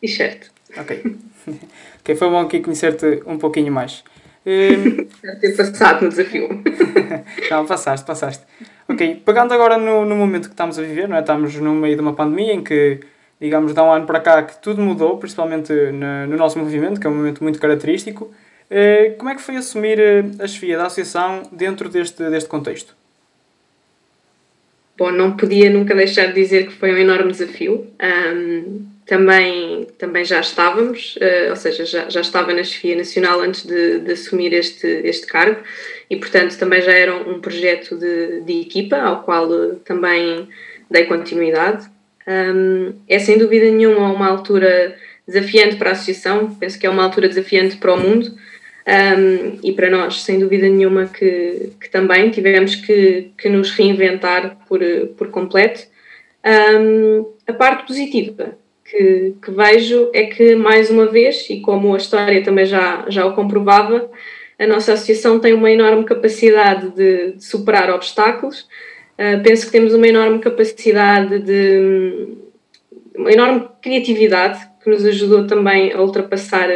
T-shirt. 0.01 0.47
Ok. 0.77 1.03
ok, 2.01 2.15
foi 2.15 2.29
bom 2.29 2.39
aqui 2.39 2.59
conhecer-te 2.59 3.21
um 3.25 3.37
pouquinho 3.37 3.71
mais. 3.71 4.03
Hum, 4.45 5.05
Deve 5.21 5.39
ter 5.39 5.55
passado 5.55 6.01
no 6.03 6.09
desafio. 6.09 6.49
Não, 7.51 7.65
passaste, 7.65 8.05
passaste. 8.05 8.43
Ok, 8.87 9.21
pegando 9.25 9.53
agora 9.53 9.77
no, 9.77 10.03
no 10.05 10.15
momento 10.15 10.45
que 10.47 10.53
estamos 10.53 10.79
a 10.79 10.81
viver, 10.81 11.07
não 11.07 11.15
é? 11.15 11.19
Estamos 11.19 11.53
no 11.55 11.73
meio 11.75 11.95
de 11.95 12.01
uma 12.01 12.13
pandemia 12.13 12.53
em 12.53 12.63
que, 12.63 12.99
digamos, 13.39 13.73
dá 13.73 13.83
um 13.83 13.91
ano 13.91 14.05
para 14.05 14.19
cá 14.19 14.41
que 14.43 14.59
tudo 14.61 14.81
mudou, 14.81 15.17
principalmente 15.17 15.71
na- 15.91 16.25
no 16.27 16.35
nosso 16.35 16.57
movimento, 16.59 16.99
que 16.99 17.05
é 17.07 17.09
um 17.09 17.15
momento 17.15 17.43
muito 17.43 17.59
característico. 17.59 18.33
Eh, 18.69 19.15
Como 19.17 19.29
é 19.29 19.35
que 19.35 19.41
foi 19.41 19.55
assumir 19.57 19.99
eh, 19.99 20.23
a 20.39 20.47
chefia 20.47 20.77
da 20.77 20.87
associação 20.87 21.43
dentro 21.51 21.87
deste, 21.87 22.27
deste 22.29 22.49
contexto? 22.49 22.95
Bom, 24.97 25.11
não 25.11 25.37
podia 25.37 25.69
nunca 25.69 25.95
deixar 25.95 26.27
de 26.27 26.33
dizer 26.33 26.67
que 26.67 26.73
foi 26.73 26.91
um 26.93 26.97
enorme 26.97 27.31
desafio. 27.31 27.87
Ahm, 27.99 28.85
também, 29.11 29.87
também 29.97 30.23
já 30.23 30.39
estávamos, 30.39 31.17
eh, 31.19 31.47
ou 31.49 31.55
seja, 31.57 31.85
já, 31.85 32.07
já 32.09 32.21
estava 32.21 32.53
na 32.53 32.63
chefia 32.63 32.95
nacional 32.95 33.41
antes 33.41 33.65
de, 33.65 33.99
de 33.99 34.13
assumir 34.13 34.53
este, 34.53 34.87
este 34.87 35.27
cargo 35.27 35.59
e, 36.09 36.15
portanto, 36.15 36.57
também 36.57 36.81
já 36.81 36.93
era 36.93 37.13
um 37.13 37.41
projeto 37.41 37.97
de, 37.97 38.39
de 38.39 38.61
equipa 38.61 38.95
ao 38.95 39.21
qual 39.23 39.53
eh, 39.53 39.75
também 39.83 40.47
dei 40.89 41.03
continuidade. 41.07 41.89
Ahm, 42.25 42.93
é 43.05 43.19
sem 43.19 43.37
dúvida 43.37 43.65
nenhuma 43.65 44.13
uma 44.13 44.29
altura 44.29 44.95
desafiante 45.27 45.75
para 45.75 45.89
a 45.89 45.91
associação, 45.91 46.55
penso 46.55 46.79
que 46.79 46.87
é 46.87 46.89
uma 46.89 47.03
altura 47.03 47.27
desafiante 47.27 47.75
para 47.75 47.93
o 47.93 47.99
mundo. 47.99 48.33
Um, 48.87 49.59
e 49.61 49.73
para 49.73 49.89
nós, 49.89 50.23
sem 50.23 50.39
dúvida 50.39 50.69
nenhuma, 50.69 51.05
que, 51.07 51.73
que 51.81 51.89
também 51.89 52.31
tivemos 52.31 52.75
que, 52.75 53.31
que 53.37 53.49
nos 53.49 53.71
reinventar 53.71 54.57
por, 54.69 54.79
por 55.17 55.29
completo. 55.31 55.81
Um, 56.45 57.25
a 57.45 57.53
parte 57.53 57.85
positiva 57.85 58.60
que, 58.91 59.35
que 59.41 59.51
vejo 59.51 60.09
é 60.13 60.25
que, 60.25 60.53
mais 60.53 60.89
uma 60.89 61.07
vez, 61.07 61.49
e 61.49 61.61
como 61.61 61.93
a 61.93 61.97
história 61.97 62.43
também 62.43 62.65
já, 62.65 63.05
já 63.07 63.25
o 63.25 63.33
comprovava, 63.33 64.11
a 64.59 64.67
nossa 64.67 64.93
associação 64.93 65.39
tem 65.39 65.53
uma 65.53 65.71
enorme 65.71 66.03
capacidade 66.03 66.89
de, 66.89 67.31
de 67.31 67.43
superar 67.43 67.89
obstáculos. 67.89 68.67
Uh, 69.13 69.41
penso 69.41 69.65
que 69.65 69.71
temos 69.71 69.93
uma 69.93 70.07
enorme 70.07 70.39
capacidade 70.39 71.39
de. 71.39 72.35
uma 73.15 73.31
enorme 73.31 73.69
criatividade 73.81 74.59
que 74.83 74.89
nos 74.89 75.05
ajudou 75.05 75.47
também 75.47 75.93
a 75.93 76.01
ultrapassar 76.01 76.67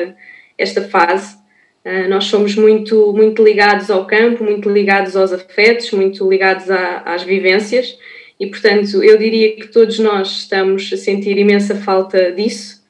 esta 0.57 0.81
fase. 0.83 1.35
Uh, 1.83 2.09
nós 2.09 2.25
somos 2.25 2.55
muito, 2.55 3.13
muito 3.13 3.43
ligados 3.43 3.91
ao 3.91 4.07
campo, 4.07 4.43
muito 4.43 4.69
ligados 4.69 5.17
aos 5.17 5.33
afetos, 5.33 5.91
muito 5.91 6.27
ligados 6.27 6.71
a, 6.71 7.01
às 7.01 7.23
vivências 7.23 7.97
e, 8.39 8.47
portanto, 8.47 9.03
eu 9.03 9.17
diria 9.17 9.55
que 9.55 9.67
todos 9.67 9.99
nós 9.99 10.39
estamos 10.39 10.89
a 10.91 10.97
sentir 10.97 11.37
imensa 11.37 11.75
falta 11.75 12.31
disso, 12.31 12.83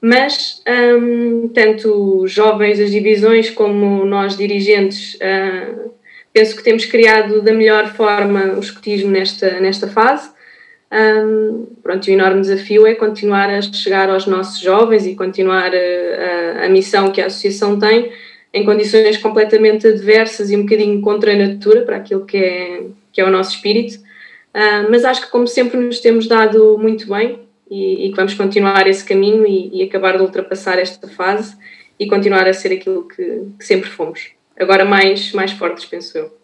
mas 0.00 0.62
um, 0.68 1.48
tanto 1.48 2.26
jovens 2.26 2.78
das 2.78 2.90
divisões 2.90 3.50
como 3.50 4.04
nós 4.04 4.36
dirigentes, 4.36 5.14
uh, 5.14 5.90
penso 6.32 6.56
que 6.56 6.62
temos 6.62 6.84
criado 6.84 7.42
da 7.42 7.52
melhor 7.52 7.92
forma 7.94 8.54
o 8.54 8.60
escotismo 8.60 9.10
nesta, 9.10 9.60
nesta 9.60 9.88
fase. 9.88 10.30
Um, 10.90 11.66
pronto, 11.82 12.06
o 12.06 12.10
enorme 12.10 12.40
desafio 12.40 12.86
é 12.86 12.94
continuar 12.94 13.50
a 13.50 13.60
chegar 13.60 14.08
aos 14.08 14.26
nossos 14.26 14.60
jovens 14.60 15.06
e 15.06 15.14
continuar 15.14 15.72
a, 15.74 16.62
a, 16.62 16.66
a 16.66 16.68
missão 16.68 17.10
que 17.10 17.20
a 17.20 17.26
associação 17.26 17.78
tem 17.78 18.10
em 18.52 18.64
condições 18.64 19.18
completamente 19.18 19.86
adversas 19.86 20.50
e 20.50 20.56
um 20.56 20.62
bocadinho 20.62 21.00
contra 21.00 21.32
a 21.32 21.36
natura, 21.36 21.82
para 21.82 21.96
aquilo 21.96 22.24
que 22.24 22.38
é, 22.38 22.82
que 23.12 23.20
é 23.20 23.24
o 23.24 23.30
nosso 23.30 23.54
espírito. 23.54 24.07
Uh, 24.54 24.90
mas 24.90 25.04
acho 25.04 25.22
que, 25.22 25.30
como 25.30 25.46
sempre, 25.46 25.78
nos 25.78 26.00
temos 26.00 26.26
dado 26.26 26.78
muito 26.78 27.08
bem 27.08 27.48
e, 27.70 28.08
que 28.10 28.16
vamos 28.16 28.34
continuar 28.34 28.86
esse 28.86 29.04
caminho 29.04 29.46
e, 29.46 29.80
e, 29.80 29.82
acabar 29.82 30.16
de 30.16 30.22
ultrapassar 30.22 30.78
esta 30.78 31.06
fase 31.06 31.56
e 31.98 32.08
continuar 32.08 32.48
a 32.48 32.52
ser 32.52 32.72
aquilo 32.72 33.06
que, 33.06 33.42
que 33.58 33.64
sempre 33.64 33.90
fomos. 33.90 34.30
Agora 34.58 34.84
mais, 34.84 35.32
mais 35.32 35.52
fortes, 35.52 35.84
penso 35.84 36.16
eu. 36.16 36.38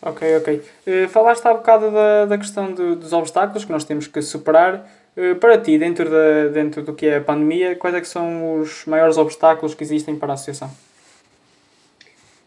Ok, 0.00 0.36
ok. 0.36 0.62
Uh, 0.86 1.08
falaste 1.08 1.46
há 1.46 1.54
bocado 1.54 1.90
da, 1.90 2.26
da 2.26 2.38
questão 2.38 2.72
do, 2.72 2.96
dos 2.96 3.12
obstáculos 3.12 3.64
que 3.64 3.70
nós 3.70 3.84
temos 3.84 4.06
que 4.06 4.20
superar. 4.22 4.88
Uh, 5.16 5.36
para 5.36 5.58
ti, 5.58 5.78
dentro, 5.78 6.10
da, 6.10 6.48
dentro 6.48 6.82
do 6.82 6.94
que 6.94 7.06
é 7.06 7.16
a 7.18 7.20
pandemia, 7.20 7.76
quais 7.76 7.94
é 7.94 8.00
que 8.00 8.08
são 8.08 8.58
os 8.60 8.84
maiores 8.86 9.18
obstáculos 9.18 9.74
que 9.74 9.84
existem 9.84 10.16
para 10.16 10.32
a 10.32 10.34
associação? 10.34 10.70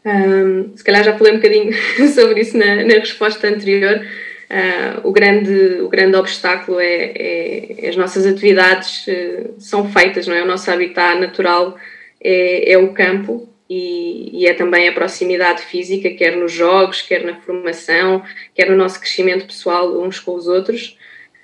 Um, 0.05 0.75
se 0.75 0.83
calhar 0.83 1.03
já 1.03 1.17
falei 1.17 1.33
um 1.33 1.37
bocadinho 1.37 1.73
sobre 2.13 2.41
isso 2.41 2.57
na, 2.57 2.83
na 2.83 2.95
resposta 2.95 3.47
anterior. 3.47 4.05
Uh, 4.49 5.07
o, 5.07 5.11
grande, 5.11 5.81
o 5.81 5.89
grande 5.89 6.15
obstáculo 6.15 6.79
é, 6.79 7.13
é, 7.15 7.89
as 7.89 7.95
nossas 7.95 8.27
atividades 8.27 9.07
uh, 9.07 9.55
são 9.57 9.89
feitas, 9.89 10.27
não 10.27 10.35
é? 10.35 10.43
O 10.43 10.47
nosso 10.47 10.69
habitat 10.69 11.19
natural 11.19 11.75
é, 12.23 12.73
é 12.73 12.77
o 12.77 12.93
campo 12.93 13.49
e, 13.69 14.41
e, 14.41 14.47
é 14.47 14.53
também 14.53 14.87
a 14.87 14.93
proximidade 14.93 15.63
física, 15.63 16.11
quer 16.11 16.37
nos 16.37 16.51
jogos, 16.51 17.01
quer 17.01 17.23
na 17.23 17.35
formação, 17.35 18.23
quer 18.53 18.69
no 18.69 18.77
nosso 18.77 18.99
crescimento 18.99 19.47
pessoal 19.47 19.99
uns 19.99 20.19
com 20.19 20.35
os 20.35 20.47
outros. 20.47 20.95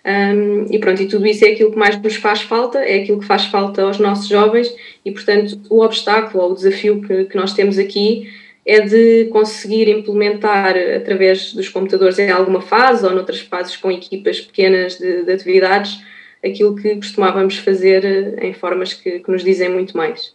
Um, 0.03 0.65
e 0.71 0.79
pronto, 0.79 1.01
e 1.01 1.07
tudo 1.07 1.27
isso 1.27 1.45
é 1.45 1.49
aquilo 1.49 1.71
que 1.71 1.77
mais 1.77 1.99
nos 1.99 2.15
faz 2.15 2.41
falta, 2.41 2.79
é 2.79 3.01
aquilo 3.01 3.19
que 3.19 3.25
faz 3.25 3.45
falta 3.45 3.83
aos 3.83 3.99
nossos 3.99 4.27
jovens 4.27 4.73
e, 5.05 5.11
portanto, 5.11 5.59
o 5.69 5.83
obstáculo 5.83 6.43
ou 6.43 6.51
o 6.51 6.55
desafio 6.55 7.01
que, 7.01 7.25
que 7.25 7.35
nós 7.35 7.53
temos 7.53 7.77
aqui 7.77 8.27
é 8.65 8.81
de 8.81 9.25
conseguir 9.31 9.89
implementar 9.89 10.75
através 10.95 11.53
dos 11.53 11.67
computadores 11.69 12.19
em 12.19 12.29
alguma 12.29 12.61
fase 12.61 13.05
ou 13.05 13.11
noutras 13.11 13.41
fases 13.41 13.75
com 13.75 13.91
equipas 13.91 14.39
pequenas 14.39 14.97
de, 14.97 15.23
de 15.23 15.31
atividades 15.31 16.01
aquilo 16.43 16.75
que 16.75 16.95
costumávamos 16.95 17.57
fazer 17.57 18.43
em 18.43 18.53
formas 18.53 18.93
que, 18.93 19.19
que 19.19 19.31
nos 19.31 19.43
dizem 19.43 19.69
muito 19.69 19.95
mais. 19.95 20.33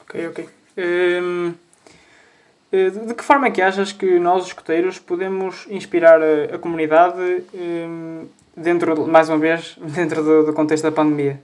Ok, 0.00 0.26
ok. 0.28 0.48
Hum, 0.76 1.54
de 2.72 3.14
que 3.14 3.22
forma 3.22 3.46
é 3.46 3.50
que 3.50 3.62
achas 3.62 3.92
que 3.92 4.18
nós, 4.18 4.42
os 4.42 4.48
escoteiros, 4.48 4.98
podemos 4.98 5.66
inspirar 5.70 6.20
a, 6.20 6.58
comunidade 6.58 7.44
hum, 7.54 8.26
dentro, 8.56 9.06
mais 9.06 9.28
uma 9.28 9.38
vez, 9.38 9.76
dentro 9.94 10.22
do, 10.22 10.46
do 10.46 10.52
contexto 10.52 10.84
da 10.84 10.92
pandemia? 10.92 11.40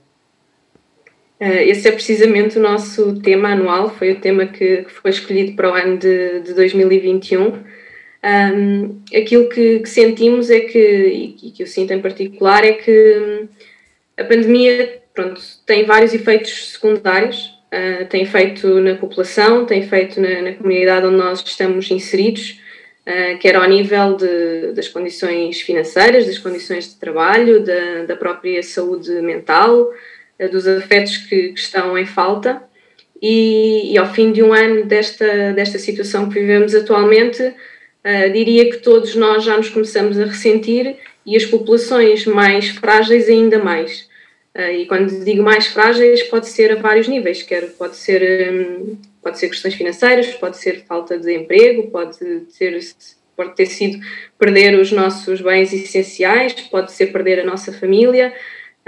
Esse 1.41 1.89
é 1.89 1.93
precisamente 1.93 2.59
o 2.59 2.63
nosso 2.63 3.19
tema 3.23 3.53
anual, 3.53 3.89
foi 3.89 4.13
o 4.13 4.21
tema 4.21 4.45
que, 4.45 4.85
foi 4.89 5.11
escolhido 5.11 5.57
para 5.57 5.71
o 5.71 5.75
ano 5.75 5.97
de, 5.97 6.41
de 6.41 6.53
2021. 6.53 7.53
Um, 8.23 9.01
aquilo 9.17 9.49
que, 9.49 9.79
que, 9.79 9.89
sentimos 9.89 10.51
é 10.51 10.61
que, 10.61 11.35
e 11.43 11.51
que 11.51 11.63
eu 11.63 11.67
sinto 11.67 11.93
em 11.93 12.03
particular, 12.03 12.63
é 12.65 12.73
que 12.73 13.49
a 14.19 14.25
pandemia 14.25 15.01
pronto, 15.15 15.41
tem 15.65 15.85
vários 15.85 16.13
efeitos 16.13 16.73
secundários, 16.73 17.47
uh, 17.73 18.05
tem 18.07 18.23
efeito 18.23 18.79
na 18.81 18.95
população, 18.97 19.65
tem 19.65 19.81
efeito 19.81 20.21
na, 20.21 20.43
na 20.43 20.53
comunidade 20.53 21.07
onde 21.07 21.17
nós 21.17 21.43
estamos 21.43 21.91
inseridos, 21.91 22.61
uh, 23.07 23.39
quer 23.39 23.57
ao 23.57 23.67
nível 23.67 24.17
de, 24.17 24.73
das 24.75 24.89
condições 24.89 25.63
financeiras, 25.63 26.27
das 26.27 26.39
condições 26.39 26.91
de 26.91 26.97
trabalho, 26.97 27.65
da, 27.65 28.05
da 28.07 28.17
própria 28.17 28.63
saúde 28.63 29.11
mental, 29.23 29.91
dos 30.49 30.67
afetos 30.67 31.17
que, 31.17 31.49
que 31.49 31.61
estão 31.61 31.97
em 31.99 32.07
falta 32.07 32.63
e, 33.21 33.93
e, 33.93 33.99
ao 33.99 34.13
fim 34.13 34.33
de 34.33 34.43
um 34.43 34.53
ano 34.53 34.85
desta, 34.87 35.53
desta 35.53 35.79
situação 35.79 36.29
que 36.29 36.41
vivemos 36.41 36.75
atualmente, 36.75 37.43
uh, 37.43 38.33
diria 38.33 38.71
que 38.71 38.79
todos 38.79 39.15
nós 39.15 39.45
já 39.45 39.57
nos 39.57 39.69
começamos 39.69 40.19
a 40.19 40.25
ressentir 40.25 40.97
e 41.27 41.37
as 41.37 41.45
populações 41.45 42.25
mais 42.25 42.71
frágeis 42.71 43.29
ainda 43.29 43.59
mais. 43.59 44.09
e 44.79 44.87
quando 44.87 45.23
digo 45.23 45.43
mais 45.43 45.67
frágeis, 45.67 46.23
pode 46.25 46.49
ser 46.49 46.73
a 46.73 46.77
vários 46.77 47.07
níveis, 47.07 47.43
quer 47.43 47.67
pode 47.73 47.97
ser, 47.97 48.51
um, 48.53 48.97
pode 49.23 49.39
ser 49.39 49.49
questões 49.49 49.75
financeiras, 49.75 50.27
pode 50.35 50.57
ser 50.57 50.85
falta 50.87 51.19
de 51.19 51.33
emprego, 51.33 51.89
pode 51.91 52.17
ser 52.49 52.81
pode 53.41 53.57
ter 53.57 53.67
sido 53.67 53.99
perder 54.39 54.79
os 54.79 54.93
nossos 54.93 55.41
bens 55.41 55.73
essenciais, 55.73 56.53
pode 56.53 56.93
ser 56.93 57.07
perder 57.07 57.41
a 57.41 57.45
nossa 57.45 57.73
família, 57.73 58.35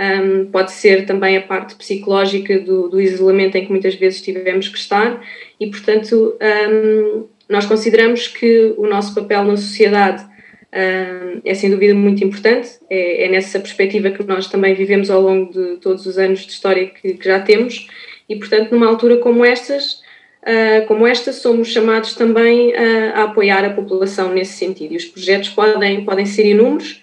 um, 0.02 0.46
pode 0.46 0.72
ser 0.72 1.06
também 1.06 1.36
a 1.36 1.42
parte 1.42 1.76
psicológica 1.76 2.58
do, 2.58 2.88
do, 2.88 3.00
isolamento 3.00 3.56
em 3.56 3.64
que 3.64 3.70
muitas 3.70 3.94
vezes 3.94 4.20
tivemos 4.20 4.68
que 4.68 4.78
estar 4.78 5.22
e, 5.60 5.66
portanto, 5.68 6.36
um, 6.70 7.26
nós 7.48 7.66
consideramos 7.66 8.26
que 8.26 8.74
o 8.76 8.86
nosso 8.86 9.14
papel 9.14 9.44
na 9.44 9.56
sociedade 9.56 10.24
um, 10.72 11.40
é 11.44 11.54
sem 11.54 11.70
dúvida 11.70 11.94
muito 11.94 12.24
importante, 12.24 12.70
é, 12.88 13.26
é, 13.26 13.28
nessa 13.28 13.60
perspectiva 13.60 14.10
que 14.10 14.24
nós 14.24 14.46
também 14.46 14.74
vivemos 14.74 15.10
ao 15.10 15.20
longo 15.20 15.52
de 15.52 15.76
todos 15.76 16.06
os 16.06 16.18
anos 16.18 16.40
de 16.40 16.52
história 16.52 16.86
que, 16.86 17.14
que 17.14 17.24
já 17.24 17.40
temos 17.40 17.86
e, 18.28 18.36
portanto, 18.36 18.72
numa 18.72 18.86
altura 18.86 19.18
como 19.18 19.44
estas, 19.44 20.00
uh, 20.42 20.86
como 20.88 21.06
esta, 21.06 21.32
somos 21.32 21.68
chamados 21.68 22.14
também 22.14 22.74
a, 22.74 23.20
a 23.20 23.22
apoiar 23.24 23.64
a 23.64 23.70
população 23.70 24.32
nesse 24.32 24.54
sentido 24.54 24.94
e 24.94 24.96
os 24.96 25.04
projetos 25.04 25.50
podem, 25.50 26.04
podem 26.04 26.24
ser 26.24 26.46
inúmeros, 26.46 27.02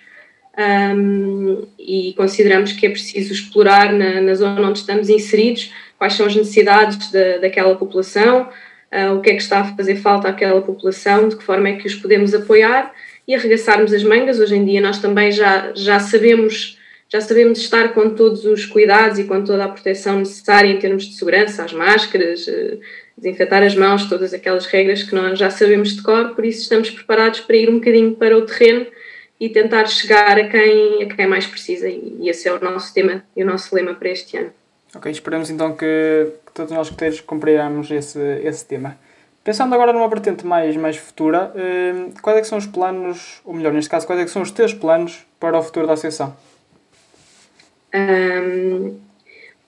um, 0.59 1.65
e 1.77 2.13
consideramos 2.17 2.73
que 2.73 2.85
é 2.85 2.89
preciso 2.89 3.31
explorar 3.31 3.93
na, 3.93 4.19
na, 4.19 4.35
zona 4.35 4.67
onde 4.67 4.79
estamos 4.79 5.09
inseridos 5.09 5.71
quais 5.97 6.13
são 6.13 6.25
as 6.25 6.35
necessidades 6.35 7.11
da, 7.11 7.37
daquela 7.37 7.75
população, 7.75 8.49
uh, 8.91 9.13
o 9.15 9.21
que 9.21 9.29
é 9.29 9.35
que 9.35 9.41
está 9.41 9.61
a 9.61 9.75
fazer 9.75 9.95
falta 9.95 10.27
àquela 10.27 10.61
população, 10.61 11.29
de 11.29 11.37
que 11.37 11.43
forma 11.43 11.69
é 11.69 11.73
que 11.77 11.87
os 11.87 11.95
podemos 11.95 12.33
apoiar 12.33 12.93
e 13.25 13.33
arregaçarmos 13.33 13.93
as 13.93 14.03
mangas. 14.03 14.39
Hoje 14.39 14.55
em 14.55 14.65
dia 14.65 14.81
nós 14.81 14.99
também 14.99 15.31
já, 15.31 15.71
já 15.75 15.99
sabemos 15.99 16.77
já 17.11 17.21
sabemos 17.21 17.57
estar 17.57 17.93
com 17.93 18.11
todos 18.11 18.45
os 18.45 18.67
cuidados 18.67 19.17
e 19.17 19.23
com 19.23 19.43
toda 19.43 19.65
a 19.65 19.69
proteção 19.69 20.19
necessária 20.19 20.69
em 20.69 20.77
termos 20.77 21.05
de 21.05 21.15
segurança, 21.15 21.63
as 21.63 21.73
máscaras, 21.73 22.45
uh, 22.47 22.79
desinfetar 23.17 23.63
as 23.63 23.75
mãos, 23.75 24.07
todas 24.07 24.33
aquelas 24.33 24.65
regras 24.65 25.03
que 25.03 25.15
nós 25.15 25.39
já 25.39 25.49
sabemos 25.49 25.95
de 25.95 26.03
cor, 26.03 26.35
por 26.35 26.45
isso 26.45 26.61
estamos 26.61 26.89
preparados 26.91 27.39
para 27.39 27.55
ir 27.55 27.69
um 27.69 27.75
bocadinho 27.75 28.15
para 28.15 28.37
o 28.37 28.41
terreno 28.43 28.85
e 29.39 29.49
tentar 29.49 29.85
chegar 29.85 30.37
a 30.37 30.47
quem, 30.49 31.03
a 31.03 31.15
quem 31.15 31.27
mais 31.27 31.47
precisa. 31.47 31.87
E 31.87 32.29
esse 32.29 32.47
é 32.47 32.53
o 32.53 32.59
nosso 32.59 32.93
tema 32.93 33.23
e 33.35 33.43
o 33.43 33.45
nosso 33.45 33.73
lema 33.73 33.93
para 33.93 34.09
este 34.09 34.37
ano. 34.37 34.51
Ok, 34.93 35.11
esperamos 35.11 35.49
então 35.49 35.75
que, 35.75 36.31
que 36.45 36.51
todos 36.51 36.71
nós 36.71 36.87
escuteiros 36.87 37.21
compreendamos 37.21 37.89
esse, 37.91 38.19
esse 38.43 38.65
tema. 38.65 38.97
Pensando 39.43 39.73
agora 39.73 39.93
numa 39.93 40.07
vertente 40.07 40.45
mais, 40.45 40.75
mais 40.75 40.97
futura, 40.97 41.51
eh, 41.55 42.11
quais 42.21 42.39
é 42.39 42.43
são 42.43 42.57
os 42.57 42.65
planos, 42.65 43.39
ou 43.45 43.53
melhor, 43.53 43.71
neste 43.71 43.89
caso, 43.89 44.05
quais 44.05 44.21
é 44.21 44.27
são 44.27 44.41
os 44.41 44.51
teus 44.51 44.73
planos 44.73 45.25
para 45.39 45.57
o 45.57 45.63
futuro 45.63 45.87
da 45.87 45.93
Associação? 45.93 46.35
Um, 47.93 48.99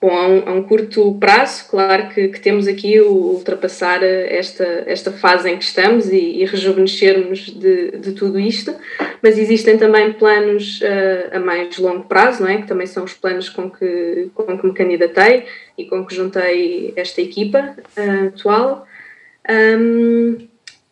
Bom, 0.02 0.10
a 0.10 0.26
um, 0.26 0.48
a 0.48 0.52
um, 0.54 0.62
curto 0.64 1.16
prazo, 1.20 1.68
claro 1.70 2.08
que, 2.08 2.26
que, 2.26 2.40
temos 2.40 2.66
aqui 2.66 3.00
o 3.00 3.12
ultrapassar 3.12 4.02
esta, 4.02 4.64
esta 4.84 5.12
fase 5.12 5.48
em 5.48 5.56
que 5.56 5.62
estamos 5.62 6.10
e, 6.10 6.42
e 6.42 6.44
rejuvenescermos 6.44 7.48
de, 7.48 7.92
de 7.92 8.10
tudo 8.10 8.40
isto, 8.40 8.74
mas 9.22 9.38
existem 9.38 9.78
também 9.78 10.12
planos 10.12 10.80
uh, 10.80 11.36
a 11.36 11.38
mais 11.38 11.78
longo 11.78 12.02
prazo, 12.08 12.42
não 12.42 12.50
é? 12.50 12.60
que 12.60 12.66
também 12.66 12.88
são 12.88 13.04
os 13.04 13.14
planos 13.14 13.48
com 13.48 13.70
que, 13.70 14.28
com 14.34 14.58
que 14.58 14.66
me 14.66 14.74
candidatei 14.74 15.44
e 15.78 15.84
com 15.84 16.04
que 16.04 16.16
juntei 16.16 16.92
esta 16.96 17.20
equipa 17.20 17.76
uh, 17.96 18.26
atual. 18.26 18.84
Um, 19.48 20.48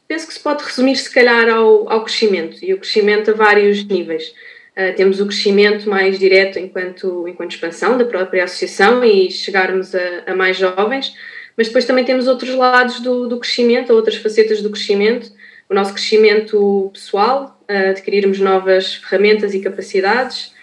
penso 0.07 0.29
que 0.29 0.35
se 0.35 0.41
pode 0.41 0.63
resumir, 0.63 0.95
se 0.95 1.13
calhar, 1.13 1.49
ao, 1.49 1.91
ao 1.91 2.05
crescimento, 2.05 2.65
e 2.65 2.73
o 2.73 2.79
crescimento 2.79 3.33
a 3.33 3.35
vários 3.35 3.85
níveis. 3.85 4.33
Uh, 4.81 4.95
temos 4.97 5.21
o 5.21 5.27
crescimento 5.27 5.91
mais 5.91 6.19
direto 6.19 6.59
enquanto, 6.59 7.29
enquanto 7.29 7.51
expansão 7.51 7.99
da 7.99 8.05
própria 8.05 8.45
associação 8.45 9.05
e 9.05 9.31
chegarmos 9.31 9.95
a, 9.95 10.23
a 10.29 10.35
mais 10.35 10.57
jovens, 10.57 11.15
mas 11.57 11.67
depois 11.67 11.85
também 11.85 12.05
temos 12.05 12.27
outros 12.27 12.55
lados 12.55 13.01
do, 13.01 13.29
do, 13.29 13.39
crescimento, 13.39 13.93
outras 13.93 14.17
facetas 14.17 14.63
do 14.63 14.71
crescimento, 14.71 15.31
o 15.69 15.75
nosso 15.75 15.93
crescimento 15.93 16.89
pessoal, 16.95 17.61
uh, 17.69 17.91
adquirirmos 17.91 18.39
novas 18.39 18.95
ferramentas 18.95 19.53
e 19.53 19.61
capacidades, 19.61 20.55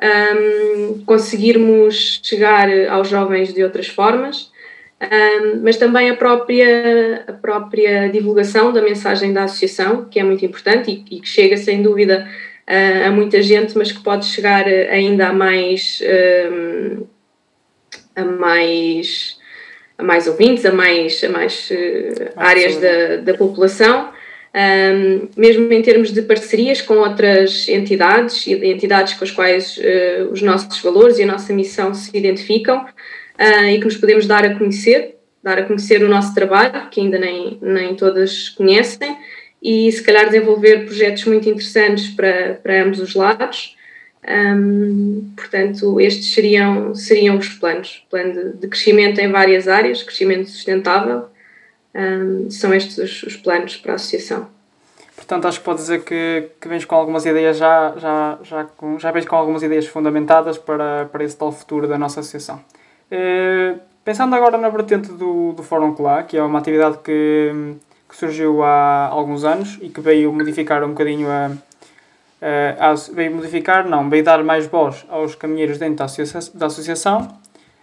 um, 0.00 1.04
conseguirmos 1.04 2.20
chegar 2.22 2.68
aos 2.88 3.08
jovens 3.08 3.52
de 3.52 3.62
outras 3.62 3.88
formas, 3.88 4.50
um, 5.02 5.60
mas 5.62 5.76
também 5.76 6.10
a 6.10 6.16
própria, 6.16 7.24
a 7.26 7.32
própria 7.32 8.08
divulgação 8.08 8.72
da 8.72 8.80
mensagem 8.80 9.32
da 9.32 9.44
associação, 9.44 10.06
que 10.06 10.18
é 10.18 10.24
muito 10.24 10.44
importante 10.44 10.90
e, 10.90 11.16
e 11.16 11.20
que 11.20 11.28
chega 11.28 11.56
sem 11.56 11.82
dúvida 11.82 12.28
a 13.06 13.10
muita 13.10 13.40
gente, 13.40 13.76
mas 13.78 13.90
que 13.90 14.02
pode 14.02 14.26
chegar 14.26 14.66
ainda 14.66 15.28
a 15.28 15.32
mais, 15.32 16.02
a 18.14 18.24
mais, 18.24 19.38
a 19.96 20.02
mais 20.02 20.26
ouvintes, 20.26 20.64
a 20.66 20.72
mais, 20.72 21.22
a 21.24 21.28
mais 21.28 21.70
uh, 21.70 22.30
áreas 22.36 22.76
da, 22.76 23.16
da 23.16 23.34
população. 23.34 24.10
Um, 24.54 25.28
mesmo 25.36 25.70
em 25.72 25.82
termos 25.82 26.10
de 26.10 26.22
parcerias 26.22 26.80
com 26.80 26.94
outras 26.94 27.68
entidades 27.68 28.46
e 28.46 28.54
entidades 28.54 29.12
com 29.12 29.22
as 29.22 29.30
quais 29.30 29.76
uh, 29.76 30.32
os 30.32 30.40
nossos 30.40 30.80
valores 30.80 31.18
e 31.18 31.22
a 31.22 31.26
nossa 31.26 31.52
missão 31.52 31.92
se 31.92 32.16
identificam 32.16 32.84
uh, 32.84 33.68
e 33.68 33.78
que 33.78 33.84
nos 33.84 33.96
podemos 33.96 34.26
dar 34.26 34.44
a 34.44 34.54
conhecer, 34.56 35.16
dar 35.42 35.58
a 35.58 35.62
conhecer 35.64 36.02
o 36.02 36.08
nosso 36.08 36.34
trabalho, 36.34 36.88
que 36.90 37.00
ainda 37.00 37.18
nem, 37.18 37.58
nem 37.60 37.94
todas 37.94 38.48
conhecem, 38.48 39.16
e 39.62 39.90
se 39.90 40.02
calhar 40.02 40.26
desenvolver 40.26 40.84
projetos 40.84 41.24
muito 41.24 41.48
interessantes 41.48 42.08
para, 42.08 42.54
para 42.62 42.82
ambos 42.82 43.00
os 43.00 43.14
lados. 43.14 43.76
Um, 44.26 45.32
portanto, 45.36 46.00
estes 46.00 46.34
seriam, 46.34 46.94
seriam 46.94 47.38
os 47.38 47.48
planos: 47.48 48.04
plano 48.10 48.32
de, 48.32 48.52
de 48.58 48.68
crescimento 48.68 49.20
em 49.20 49.30
várias 49.30 49.68
áreas, 49.68 50.02
crescimento 50.02 50.50
sustentável. 50.50 51.26
Um, 51.94 52.50
são 52.50 52.72
estes 52.74 52.98
os, 52.98 53.22
os, 53.22 53.36
planos 53.36 53.76
para 53.76 53.92
a 53.92 53.94
associação. 53.94 54.48
Portanto, 55.16 55.48
acho 55.48 55.58
que 55.58 55.64
pode 55.64 55.80
dizer 55.80 56.04
que, 56.04 56.48
que 56.60 56.68
vens 56.68 56.84
com 56.84 56.94
algumas 56.94 57.26
ideias 57.26 57.56
já, 57.56 57.94
já, 57.96 58.38
já, 58.42 58.64
com, 58.64 58.98
já 58.98 59.10
vens 59.10 59.26
com 59.26 59.34
algumas 59.34 59.62
ideias 59.62 59.86
fundamentadas 59.86 60.58
para, 60.58 61.06
para 61.06 61.24
esse 61.24 61.36
tal 61.36 61.50
futuro 61.50 61.88
da 61.88 61.98
nossa 61.98 62.20
associação. 62.20 62.62
Uh, 63.10 63.80
pensando 64.04 64.34
agora 64.36 64.56
na 64.58 64.68
vertente 64.68 65.10
do, 65.10 65.52
do 65.52 65.62
Fórum 65.62 65.94
Clá, 65.94 66.22
que 66.22 66.36
é 66.36 66.42
uma 66.42 66.58
atividade 66.58 66.98
que, 66.98 67.76
que 68.08 68.16
surgiu 68.16 68.62
há 68.62 69.06
alguns 69.06 69.44
anos 69.44 69.78
e 69.82 69.88
que 69.88 70.00
veio 70.00 70.32
modificar 70.32 70.82
um 70.82 70.88
bocadinho 70.88 71.28
a, 71.28 71.50
a, 72.78 72.94
veio 73.12 73.34
modificar, 73.34 73.88
não, 73.88 74.08
veio 74.08 74.24
dar 74.24 74.42
mais 74.42 74.66
voz 74.66 75.04
aos 75.08 75.34
caminheiros 75.34 75.78
dentro 75.78 75.96
da, 75.96 76.04
associa 76.04 76.40
da 76.54 76.66
associação. 76.66 77.38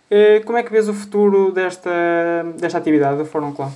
Eh, 0.09 0.41
como 0.45 0.57
é 0.57 0.63
que 0.63 0.71
vês 0.71 0.87
o 0.87 0.93
futuro 0.93 1.51
desta, 1.51 1.91
desta 2.57 2.77
atividade 2.77 3.17
do 3.17 3.25
Fórum 3.25 3.51
Clã? 3.51 3.71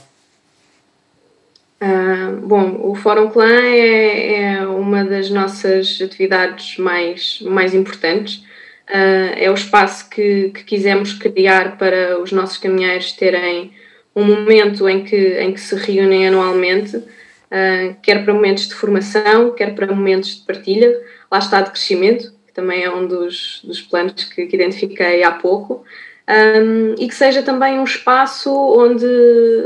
Uh, 1.81 2.35
bom, 2.45 2.77
o 2.83 2.93
Fórum 2.93 3.29
Clã 3.29 3.49
é, 3.49 4.41
é, 4.41 4.67
uma 4.67 5.03
das 5.05 5.29
nossas 5.29 5.99
atividades 6.01 6.77
mais, 6.77 7.41
mais 7.41 7.73
importantes. 7.73 8.43
Uh, 8.89 9.33
é 9.37 9.49
o 9.49 9.53
espaço 9.53 10.09
que, 10.09 10.49
que 10.49 10.63
quisemos 10.63 11.13
criar 11.13 11.77
para 11.77 12.19
os 12.21 12.31
nossos 12.31 12.57
caminheiros 12.57 13.13
terem 13.13 13.71
um 14.19 14.25
momento 14.25 14.87
em 14.87 15.03
que, 15.03 15.15
em 15.39 15.53
que 15.53 15.61
se 15.61 15.75
reúnem 15.75 16.27
anualmente, 16.27 16.97
uh, 16.97 17.95
quer 18.01 18.23
para 18.23 18.33
momentos 18.33 18.67
de 18.67 18.75
formação, 18.75 19.51
quer 19.51 19.73
para 19.73 19.87
momentos 19.87 20.35
de 20.35 20.41
partilha, 20.45 20.99
lá 21.31 21.39
está 21.39 21.61
de 21.61 21.71
crescimento, 21.71 22.33
que 22.45 22.53
também 22.53 22.83
é 22.83 22.93
um 22.93 23.07
dos, 23.07 23.61
dos 23.63 23.81
planos 23.81 24.23
que, 24.25 24.45
que 24.45 24.55
identifiquei 24.55 25.23
há 25.23 25.31
pouco, 25.31 25.83
um, 26.29 26.95
e 26.99 27.07
que 27.07 27.15
seja 27.15 27.41
também 27.41 27.79
um 27.79 27.83
espaço 27.83 28.51
onde, 28.51 29.05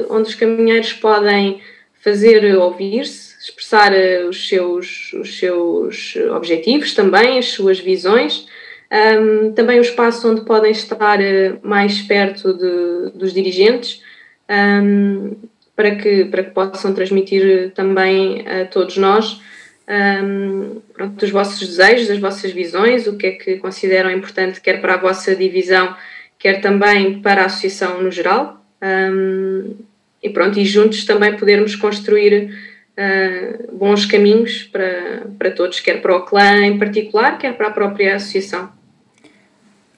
onde 0.10 0.30
os 0.30 0.36
caminheiros 0.36 0.94
podem 0.94 1.62
fazer 2.02 2.56
ouvir-se, 2.56 3.36
expressar 3.42 3.92
uh, 3.92 4.30
os 4.30 4.48
seus, 4.48 5.14
os 5.14 5.40
seus 5.40 6.16
objetivos 6.36 6.94
também, 6.94 7.40
as 7.40 7.48
suas 7.48 7.80
visões, 7.80 8.46
um, 8.94 9.52
também 9.54 9.80
um 9.80 9.82
espaço 9.82 10.30
onde 10.30 10.42
podem 10.42 10.72
estar 10.72 11.20
uh, 11.20 11.60
mais 11.64 12.02
perto 12.02 12.54
de, 12.54 13.18
dos 13.18 13.34
dirigentes, 13.34 14.03
um, 14.50 15.36
para, 15.76 15.96
que, 15.96 16.26
para 16.26 16.44
que 16.44 16.52
possam 16.52 16.94
transmitir 16.94 17.72
também 17.74 18.46
a 18.48 18.66
todos 18.66 18.98
nós 18.98 19.42
um, 19.88 20.82
pronto, 20.94 21.24
os 21.24 21.32
vossos 21.32 21.68
desejos, 21.68 22.10
as 22.10 22.20
vossas 22.20 22.52
visões, 22.52 23.06
o 23.08 23.18
que 23.18 23.28
é 23.28 23.32
que 23.32 23.58
consideram 23.58 24.10
importante, 24.12 24.62
quer 24.62 24.80
para 24.80 24.94
a 24.94 24.98
vossa 24.98 25.36
divisão, 25.36 25.96
quer 26.40 26.62
também 26.62 27.22
para 27.22 27.44
a 27.44 27.46
associação 27.46 28.02
no 28.02 28.12
geral. 28.12 28.64
Um, 28.82 29.76
e 30.22 30.30
pronto, 30.30 30.58
e 30.58 30.66
juntos 30.66 31.04
também 31.04 31.36
podermos 31.36 31.76
construir 31.76 32.50
uh, 32.98 33.78
bons 33.78 34.06
caminhos 34.06 34.64
para, 34.64 35.24
para 35.38 35.52
todos, 35.52 35.82
quer 35.82 36.02
para 36.02 36.16
o 36.16 36.22
clã 36.22 36.66
em 36.66 36.80
particular, 36.80 37.38
quer 37.38 37.56
para 37.58 37.68
a 37.68 37.72
própria 37.72 38.16
associação. 38.16 38.72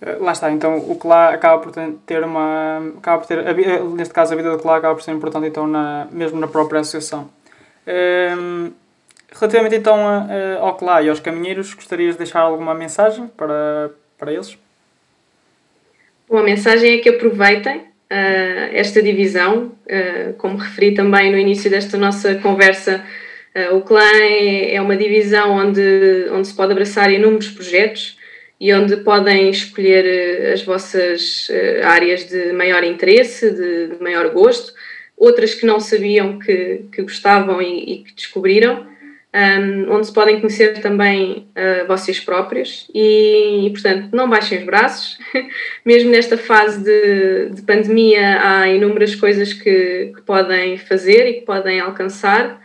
Eh, 0.01 0.17
lá 0.19 0.31
está, 0.31 0.51
então 0.51 0.77
o 0.77 0.95
CLA 0.95 1.29
acaba 1.29 1.62
por 1.62 1.71
ter 2.05 2.23
uma. 2.23 2.93
Acaba 2.97 3.19
por 3.19 3.27
ter, 3.27 3.43
neste 3.95 4.13
caso, 4.13 4.34
a 4.34 4.36
vida 4.36 4.51
do 4.51 4.60
CLA 4.60 4.77
acaba 4.77 4.95
por 4.95 5.03
ser 5.03 5.12
importante 5.12 5.47
então, 5.47 5.67
na, 5.67 6.08
mesmo 6.12 6.39
na 6.39 6.47
própria 6.47 6.81
associação. 6.81 7.29
Um, 7.88 7.91
ehm, 7.91 8.71
relativamente 9.31 9.75
então 9.75 9.97
ao 10.60 10.75
CLA 10.75 11.03
e 11.03 11.10
aos 11.10 11.19
caminheiros, 11.19 11.73
gostarias 11.73 12.13
de 12.13 12.19
deixar 12.19 12.39
alguma 12.39 12.73
mensagem 12.73 13.27
para, 13.27 13.91
para 14.17 14.34
eles? 14.34 14.58
Bom, 16.27 16.39
a 16.39 16.43
mensagem 16.43 16.95
é 16.95 16.97
que 16.97 17.10
aproveitem 17.10 17.77
uh, 17.77 18.69
esta 18.71 19.01
divisão, 19.01 19.71
uh, 19.86 20.34
como 20.38 20.58
referi 20.58 20.93
também 20.93 21.31
no 21.31 21.38
início 21.38 21.69
desta 21.69 21.97
nossa 21.97 22.36
conversa, 22.36 23.03
uh, 23.55 23.75
o 23.75 23.81
clã 23.81 24.01
é, 24.01 24.75
é, 24.75 24.81
uma 24.81 24.97
divisão 24.97 25.51
onde, 25.51 26.27
onde 26.31 26.47
se 26.47 26.55
pode 26.55 26.71
abraçar 26.71 27.12
inúmeros 27.12 27.49
projetos 27.49 28.17
e 28.60 28.74
onde 28.74 28.98
podem 28.98 29.50
escolher 29.50 30.54
as 30.54 30.63
vossas 30.63 31.50
áreas 31.84 32.28
de 32.28 32.54
maior 32.54 32.84
interesse, 32.84 33.52
de, 33.52 33.88
de, 33.88 34.04
maior 34.04 34.30
gosto, 34.30 34.74
outras 35.18 35.54
que 35.54 35.65
não 35.65 35.80
sabiam 35.80 36.39
que, 36.39 36.86
que 36.91 37.02
gostavam 37.02 37.62
e, 37.62 37.94
e 37.94 37.98
que 38.04 38.13
descobriram 38.13 38.88
um, 39.36 39.94
onde 39.94 40.08
se 40.08 40.13
podem 40.13 40.39
conhecer 40.39 40.80
também 40.80 41.50
uh, 41.52 41.86
vocês 41.88 42.20
próprios 42.20 42.89
e, 42.94 43.68
e, 43.68 43.70
portanto, 43.70 44.10
não 44.13 44.30
baixem 44.30 44.60
os 44.60 44.63
braços. 44.63 45.18
Mesmo 45.84 46.10
nesta 46.10 46.38
fase 46.38 46.82
de, 46.82 47.50
de 47.50 47.62
pandemia, 47.63 48.39
há 48.41 48.70
inúmeras 48.70 49.13
coisas 49.13 49.52
que, 49.52 50.13
que, 50.15 50.22
podem 50.26 50.78
fazer 50.78 51.28
e 51.28 51.34
que 51.34 51.41
podem 51.41 51.82
alcançar. 51.82 52.63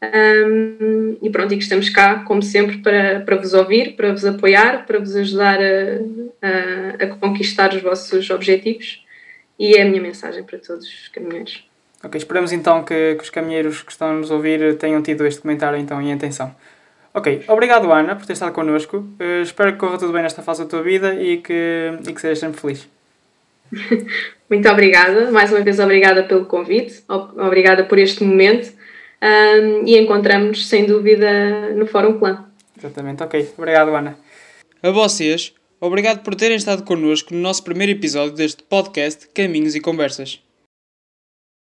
Um, 0.00 1.18
e 1.20 1.28
pronto, 1.30 1.52
e 1.52 1.56
que 1.56 1.62
estamos 1.62 1.88
cá, 1.90 2.22
como 2.24 2.40
sempre, 2.42 2.78
para, 2.78 3.20
para 3.20 3.36
vos 3.36 3.52
ouvir, 3.52 3.96
para 3.96 4.12
vos 4.12 4.24
apoiar, 4.24 4.86
para 4.86 4.98
vos 4.98 5.14
ajudar 5.16 5.58
a, 5.60 7.00
a, 7.00 7.04
a 7.04 7.06
conquistar 7.16 7.74
os 7.74 7.82
vossos 7.82 8.30
objetivos. 8.30 9.04
E 9.58 9.74
é 9.74 9.82
a 9.82 9.84
minha 9.84 10.00
mensagem 10.00 10.44
para 10.44 10.58
todos 10.58 10.86
os 10.86 11.08
caminhões. 11.08 11.64
Ok, 12.02 12.16
esperamos 12.16 12.52
então 12.52 12.84
que, 12.84 13.16
que 13.16 13.24
os 13.24 13.30
caminheiros 13.30 13.82
que 13.82 13.90
estão 13.90 14.10
a 14.10 14.12
nos 14.12 14.30
ouvir 14.30 14.76
tenham 14.76 15.02
tido 15.02 15.26
este 15.26 15.40
comentário 15.40 15.76
então 15.76 16.00
em 16.00 16.12
atenção. 16.12 16.54
Ok, 17.12 17.42
obrigado 17.48 17.92
Ana 17.92 18.14
por 18.14 18.24
ter 18.24 18.34
estado 18.34 18.52
connosco. 18.52 18.98
Uh, 18.98 19.42
espero 19.42 19.72
que 19.72 19.78
corra 19.78 19.98
tudo 19.98 20.12
bem 20.12 20.22
nesta 20.22 20.40
fase 20.40 20.62
da 20.62 20.68
tua 20.68 20.82
vida 20.82 21.20
e 21.20 21.38
que, 21.38 21.98
e 22.08 22.12
que 22.12 22.20
sejas 22.20 22.38
sempre 22.38 22.60
feliz. 22.60 22.88
Muito 24.48 24.68
obrigada, 24.68 25.30
mais 25.32 25.50
uma 25.50 25.60
vez 25.60 25.80
obrigada 25.80 26.22
pelo 26.22 26.46
convite, 26.46 27.02
obrigada 27.08 27.82
por 27.84 27.98
este 27.98 28.22
momento 28.22 28.72
um, 29.22 29.86
e 29.86 29.98
encontramos-nos 29.98 30.66
sem 30.66 30.86
dúvida 30.86 31.70
no 31.74 31.86
Fórum 31.86 32.18
Clã. 32.18 32.44
Exatamente, 32.76 33.22
ok. 33.22 33.52
Obrigado 33.56 33.94
Ana. 33.94 34.18
A 34.82 34.90
vocês, 34.90 35.52
obrigado 35.80 36.22
por 36.22 36.34
terem 36.34 36.56
estado 36.56 36.84
connosco 36.84 37.34
no 37.34 37.40
nosso 37.40 37.64
primeiro 37.64 37.92
episódio 37.92 38.34
deste 38.34 38.62
podcast 38.62 39.28
Caminhos 39.34 39.74
e 39.74 39.80
Conversas. 39.80 40.40